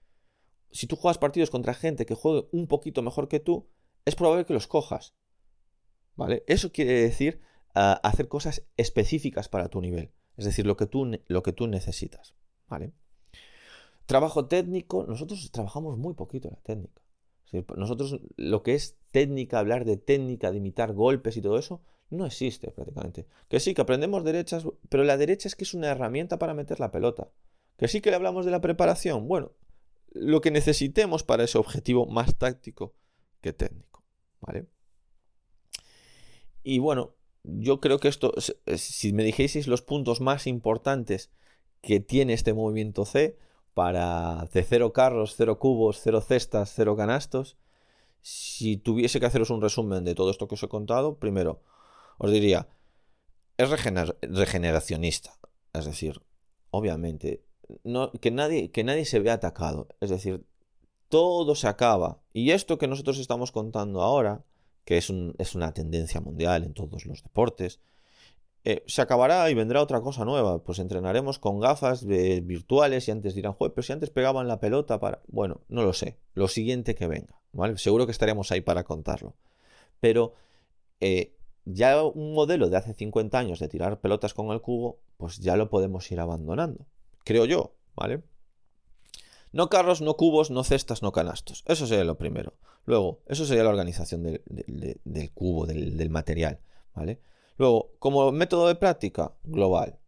si 0.76 0.86
tú 0.86 0.96
juegas 0.96 1.18
partidos 1.18 1.50
contra 1.50 1.74
gente 1.74 2.06
que 2.06 2.14
juegue 2.14 2.48
un 2.52 2.66
poquito 2.66 3.02
mejor 3.02 3.28
que 3.28 3.40
tú, 3.40 3.68
es 4.04 4.14
probable 4.14 4.44
que 4.44 4.52
los 4.52 4.66
cojas. 4.66 5.14
¿Vale? 6.14 6.44
Eso 6.46 6.72
quiere 6.72 6.92
decir 6.92 7.40
ah, 7.74 8.00
hacer 8.02 8.28
cosas 8.28 8.66
específicas 8.76 9.48
para 9.48 9.68
tu 9.68 9.80
nivel. 9.80 10.12
Es 10.36 10.44
decir, 10.44 10.66
lo 10.66 10.76
que 10.76 10.86
tú, 10.86 11.18
lo 11.26 11.42
que 11.42 11.52
tú 11.52 11.66
necesitas. 11.66 12.34
¿Vale? 12.68 12.92
Trabajo 14.06 14.46
técnico, 14.46 15.04
nosotros 15.06 15.50
trabajamos 15.50 15.98
muy 15.98 16.14
poquito 16.14 16.48
la 16.48 16.60
técnica. 16.62 17.02
Nosotros 17.76 18.20
lo 18.36 18.62
que 18.62 18.74
es 18.74 18.96
técnica, 19.10 19.58
hablar 19.58 19.84
de 19.84 19.96
técnica, 19.96 20.50
de 20.50 20.58
imitar 20.58 20.92
golpes 20.92 21.36
y 21.36 21.42
todo 21.42 21.58
eso, 21.58 21.82
no 22.10 22.26
existe 22.26 22.70
prácticamente. 22.70 23.26
Que 23.48 23.60
sí, 23.60 23.74
que 23.74 23.82
aprendemos 23.82 24.24
derechas, 24.24 24.64
pero 24.88 25.04
la 25.04 25.16
derecha 25.16 25.48
es 25.48 25.56
que 25.56 25.64
es 25.64 25.74
una 25.74 25.88
herramienta 25.88 26.38
para 26.38 26.54
meter 26.54 26.80
la 26.80 26.90
pelota. 26.90 27.30
Que 27.76 27.88
sí 27.88 28.00
que 28.00 28.10
le 28.10 28.16
hablamos 28.16 28.44
de 28.44 28.50
la 28.50 28.60
preparación. 28.60 29.28
Bueno, 29.28 29.52
lo 30.10 30.40
que 30.40 30.50
necesitemos 30.50 31.22
para 31.22 31.44
ese 31.44 31.58
objetivo 31.58 32.06
más 32.06 32.36
táctico 32.36 32.94
que 33.40 33.52
técnico. 33.52 34.04
¿Vale? 34.40 34.66
Y 36.62 36.78
bueno, 36.78 37.14
yo 37.42 37.80
creo 37.80 37.98
que 37.98 38.08
esto, 38.08 38.34
si 38.76 39.12
me 39.12 39.24
dijeseis 39.24 39.66
los 39.66 39.82
puntos 39.82 40.20
más 40.20 40.46
importantes 40.46 41.30
que 41.80 42.00
tiene 42.00 42.32
este 42.32 42.54
movimiento 42.54 43.04
C 43.04 43.38
para 43.76 44.48
de 44.54 44.62
cero 44.62 44.94
carros, 44.94 45.34
cero 45.36 45.58
cubos, 45.58 46.00
cero 46.02 46.22
cestas, 46.22 46.72
cero 46.74 46.96
canastos, 46.96 47.58
si 48.22 48.78
tuviese 48.78 49.20
que 49.20 49.26
haceros 49.26 49.50
un 49.50 49.60
resumen 49.60 50.02
de 50.02 50.14
todo 50.14 50.30
esto 50.30 50.48
que 50.48 50.54
os 50.54 50.62
he 50.62 50.68
contado, 50.68 51.18
primero 51.18 51.60
os 52.16 52.30
diría, 52.32 52.68
es 53.58 53.68
regeneracionista. 53.68 55.38
Es 55.74 55.84
decir, 55.84 56.22
obviamente, 56.70 57.44
que, 58.22 58.30
nadie, 58.30 58.70
que 58.70 58.82
nadie 58.82 59.04
se 59.04 59.20
vea 59.20 59.34
atacado. 59.34 59.88
Es 60.00 60.08
decir, 60.08 60.46
todo 61.10 61.54
se 61.54 61.68
acaba. 61.68 62.22
Y 62.32 62.52
esto 62.52 62.78
que 62.78 62.88
nosotros 62.88 63.18
estamos 63.18 63.52
contando 63.52 64.00
ahora, 64.00 64.42
que 64.86 64.96
es, 64.96 65.12
es 65.36 65.54
una 65.54 65.74
tendencia 65.74 66.22
mundial 66.22 66.64
en 66.64 66.72
todos 66.72 67.04
los 67.04 67.22
deportes, 67.22 67.80
eh, 68.66 68.82
se 68.86 69.00
acabará 69.00 69.48
y 69.50 69.54
vendrá 69.54 69.80
otra 69.80 70.00
cosa 70.00 70.24
nueva. 70.24 70.62
Pues 70.62 70.78
entrenaremos 70.78 71.38
con 71.38 71.60
gafas 71.60 72.04
virtuales 72.04 73.08
y 73.08 73.10
antes 73.10 73.34
dirán, 73.34 73.54
joder, 73.54 73.72
pero 73.72 73.82
si 73.82 73.92
antes 73.92 74.10
pegaban 74.10 74.48
la 74.48 74.60
pelota 74.60 75.00
para... 75.00 75.22
Bueno, 75.28 75.60
no 75.68 75.82
lo 75.82 75.92
sé. 75.92 76.18
Lo 76.34 76.48
siguiente 76.48 76.94
que 76.94 77.06
venga. 77.06 77.40
¿vale? 77.52 77.78
Seguro 77.78 78.06
que 78.06 78.12
estaremos 78.12 78.52
ahí 78.52 78.60
para 78.60 78.84
contarlo. 78.84 79.34
Pero 80.00 80.34
eh, 81.00 81.34
ya 81.64 82.04
un 82.04 82.34
modelo 82.34 82.68
de 82.68 82.76
hace 82.76 82.92
50 82.92 83.38
años 83.38 83.58
de 83.58 83.68
tirar 83.68 84.00
pelotas 84.00 84.34
con 84.34 84.50
el 84.50 84.60
cubo, 84.60 84.98
pues 85.16 85.38
ya 85.38 85.56
lo 85.56 85.70
podemos 85.70 86.10
ir 86.12 86.20
abandonando 86.20 86.86
creo 87.26 87.44
yo, 87.44 87.74
¿vale? 87.96 88.22
No 89.52 89.68
carros, 89.68 90.00
no 90.00 90.16
cubos, 90.16 90.50
no 90.50 90.62
cestas, 90.62 91.02
no 91.02 91.12
canastos. 91.12 91.64
Eso 91.66 91.86
sería 91.86 92.04
lo 92.04 92.16
primero. 92.16 92.54
Luego, 92.84 93.20
eso 93.26 93.44
sería 93.44 93.64
la 93.64 93.70
organización 93.70 94.22
del, 94.22 95.30
cubo, 95.34 95.66
del, 95.66 96.08
material, 96.08 96.60
¿vale? 96.94 97.20
Luego, 97.56 97.92
como 97.98 98.32
método 98.32 98.68
de 98.68 98.74
práctica, 98.74 99.34
global. 99.44 99.98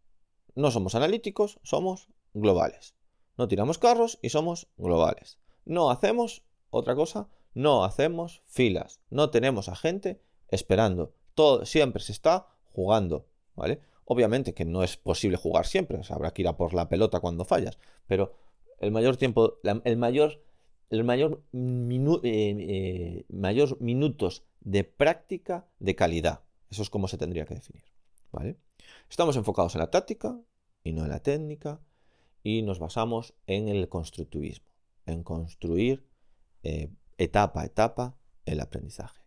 No 0.54 0.70
somos 0.70 0.94
analíticos, 0.94 1.58
somos 1.62 2.08
globales. 2.34 2.94
No 3.36 3.48
tiramos 3.48 3.78
carros 3.78 4.18
y 4.22 4.30
somos 4.30 4.68
globales. 4.76 5.38
No 5.64 5.90
hacemos 5.90 6.42
otra 6.70 6.94
cosa, 6.94 7.28
no 7.54 7.84
hacemos 7.84 8.42
filas. 8.46 9.00
No 9.10 9.30
tenemos 9.30 9.68
a 9.68 9.76
gente 9.76 10.20
esperando. 10.48 11.14
Todo 11.34 11.64
siempre 11.64 12.02
se 12.02 12.12
está 12.12 12.48
jugando, 12.72 13.26
¿vale? 13.54 13.80
Obviamente 14.04 14.54
que 14.54 14.64
no 14.64 14.82
es 14.82 14.96
posible 14.96 15.36
jugar 15.36 15.66
siempre, 15.66 16.00
habrá 16.08 16.32
que 16.32 16.42
ir 16.42 16.48
a 16.48 16.56
por 16.56 16.74
la 16.74 16.88
pelota 16.88 17.20
cuando 17.20 17.44
fallas, 17.44 17.78
pero 18.06 18.32
el 18.80 18.90
mayor 18.90 19.16
tiempo, 19.16 19.58
el 19.62 19.96
mayor, 19.98 20.42
el 20.88 21.04
mayor, 21.04 21.42
eh, 21.52 22.56
eh, 22.58 23.24
mayor 23.28 23.80
minutos 23.80 24.44
de 24.60 24.84
práctica 24.84 25.66
de 25.78 25.94
calidad. 25.94 26.40
Eso 26.70 26.82
es 26.82 26.90
como 26.90 27.08
se 27.08 27.18
tendría 27.18 27.44
que 27.44 27.54
definir. 27.54 27.84
¿vale? 28.32 28.58
Estamos 29.08 29.36
enfocados 29.36 29.74
en 29.74 29.80
la 29.80 29.90
táctica 29.90 30.40
y 30.82 30.92
no 30.92 31.04
en 31.04 31.10
la 31.10 31.20
técnica 31.20 31.80
y 32.42 32.62
nos 32.62 32.78
basamos 32.78 33.34
en 33.46 33.68
el 33.68 33.88
constructivismo, 33.88 34.66
en 35.06 35.22
construir 35.22 36.06
eh, 36.62 36.90
etapa 37.16 37.62
a 37.62 37.66
etapa 37.66 38.16
el 38.44 38.60
aprendizaje. 38.60 39.20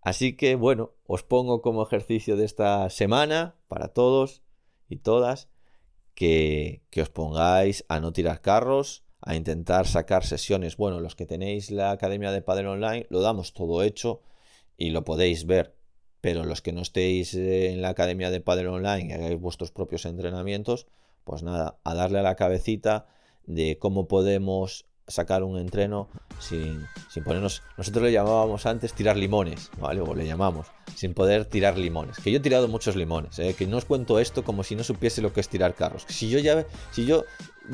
Así 0.00 0.36
que 0.36 0.56
bueno, 0.56 0.92
os 1.06 1.22
pongo 1.22 1.62
como 1.62 1.82
ejercicio 1.82 2.36
de 2.36 2.44
esta 2.44 2.90
semana 2.90 3.56
para 3.68 3.88
todos 3.88 4.42
y 4.88 4.96
todas 4.96 5.48
que, 6.14 6.82
os 7.00 7.08
pongáis 7.08 7.84
a 7.88 8.00
no 8.00 8.12
tirar 8.12 8.40
carros, 8.40 9.04
a 9.20 9.36
intentar 9.36 9.86
sacar 9.86 10.24
sesiones. 10.26 10.76
Bueno, 10.76 11.00
los 11.00 11.14
que 11.14 11.26
tenéis 11.26 11.70
la 11.70 11.92
Academia 11.92 12.32
de 12.32 12.42
Padre 12.42 12.66
Online 12.66 13.06
lo 13.10 13.20
damos 13.20 13.54
todo 13.54 13.82
hecho 13.82 14.20
y 14.76 14.90
lo 14.90 15.04
podéis 15.04 15.46
ver. 15.46 15.76
Pero 16.22 16.44
los 16.44 16.62
que 16.62 16.72
no 16.72 16.80
estéis 16.80 17.34
en 17.34 17.82
la 17.82 17.90
Academia 17.90 18.30
de 18.30 18.40
Padre 18.40 18.68
Online 18.68 19.08
y 19.08 19.12
hagáis 19.12 19.38
vuestros 19.38 19.72
propios 19.72 20.06
entrenamientos, 20.06 20.86
pues 21.24 21.42
nada, 21.42 21.76
a 21.84 21.94
darle 21.94 22.20
a 22.20 22.22
la 22.22 22.36
cabecita 22.36 23.06
de 23.44 23.76
cómo 23.78 24.08
podemos 24.08 24.86
sacar 25.06 25.42
un 25.42 25.58
entreno 25.58 26.08
sin, 26.38 26.86
sin, 27.10 27.24
ponernos. 27.24 27.62
Nosotros 27.76 28.04
le 28.04 28.12
llamábamos 28.12 28.66
antes 28.66 28.92
tirar 28.92 29.16
limones, 29.16 29.70
¿vale? 29.78 30.00
O 30.00 30.14
le 30.14 30.26
llamamos, 30.26 30.68
sin 30.94 31.14
poder 31.14 31.44
tirar 31.44 31.76
limones. 31.76 32.18
Que 32.18 32.30
yo 32.30 32.38
he 32.38 32.40
tirado 32.40 32.68
muchos 32.68 32.96
limones, 32.96 33.38
¿eh? 33.38 33.54
que 33.54 33.66
no 33.66 33.76
os 33.76 33.84
cuento 33.84 34.18
esto 34.18 34.44
como 34.44 34.64
si 34.64 34.76
no 34.76 34.84
supiese 34.84 35.22
lo 35.22 35.32
que 35.32 35.40
es 35.40 35.48
tirar 35.48 35.74
carros. 35.74 36.04
Si 36.08 36.30
yo 36.30 36.38
ya, 36.38 36.66
si 36.90 37.04
yo 37.04 37.24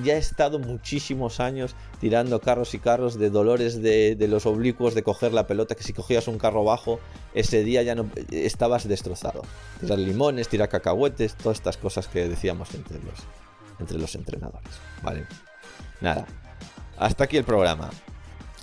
ya 0.02 0.14
he 0.14 0.18
estado 0.18 0.58
muchísimos 0.58 1.40
años 1.40 1.74
tirando 2.00 2.40
carros 2.40 2.74
y 2.74 2.78
carros 2.78 3.18
de 3.18 3.30
dolores 3.30 3.80
de, 3.82 4.16
de 4.16 4.28
los 4.28 4.46
oblicuos 4.46 4.94
de 4.94 5.02
coger 5.02 5.32
la 5.32 5.46
pelota, 5.46 5.74
que 5.74 5.84
si 5.84 5.92
cogías 5.92 6.28
un 6.28 6.38
carro 6.38 6.64
bajo, 6.64 7.00
ese 7.34 7.62
día 7.62 7.82
ya 7.82 7.94
no 7.94 8.10
estabas 8.30 8.88
destrozado. 8.88 9.42
Tirar 9.80 9.98
limones, 9.98 10.48
tirar 10.48 10.68
cacahuetes, 10.68 11.34
todas 11.34 11.58
estas 11.58 11.76
cosas 11.76 12.08
que 12.08 12.28
decíamos 12.28 12.74
entre 12.74 12.98
los, 13.02 13.18
entre 13.78 13.98
los 13.98 14.14
entrenadores, 14.14 14.72
¿vale? 15.02 15.26
Nada, 16.00 16.26
hasta 16.98 17.24
aquí 17.24 17.36
el 17.36 17.44
programa. 17.44 17.90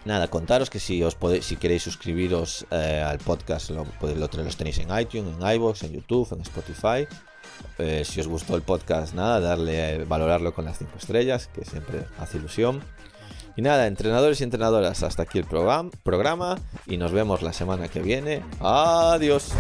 Nada, 0.05 0.27
contaros 0.27 0.69
que 0.69 0.79
si 0.79 1.01
os 1.01 1.15
podéis, 1.15 1.45
si 1.45 1.55
queréis 1.55 1.81
suscribiros 1.81 2.67
eh, 2.69 3.03
al 3.05 3.17
podcast, 3.17 3.71
lo, 3.71 3.87
lo, 4.01 4.27
los 4.27 4.57
tenéis 4.57 4.77
en 4.77 4.97
iTunes, 4.97 5.33
en 5.39 5.55
iVoox, 5.55 5.83
en 5.83 5.93
YouTube, 5.93 6.31
en 6.31 6.41
Spotify. 6.41 7.07
Eh, 7.79 8.03
si 8.05 8.19
os 8.19 8.27
gustó 8.27 8.55
el 8.55 8.61
podcast, 8.61 9.15
nada, 9.15 9.39
darle, 9.39 10.05
valorarlo 10.05 10.53
con 10.53 10.65
las 10.65 10.77
5 10.77 10.91
estrellas, 10.97 11.47
que 11.47 11.65
siempre 11.65 12.05
hace 12.19 12.37
ilusión. 12.37 12.83
Y 13.55 13.61
nada, 13.61 13.87
entrenadores 13.87 14.41
y 14.41 14.43
entrenadoras, 14.43 15.01
hasta 15.01 15.23
aquí 15.23 15.39
el 15.39 15.45
programa 15.45 16.57
y 16.85 16.97
nos 16.97 17.11
vemos 17.11 17.41
la 17.41 17.53
semana 17.53 17.87
que 17.87 18.01
viene. 18.01 18.43
Adiós. 18.59 19.53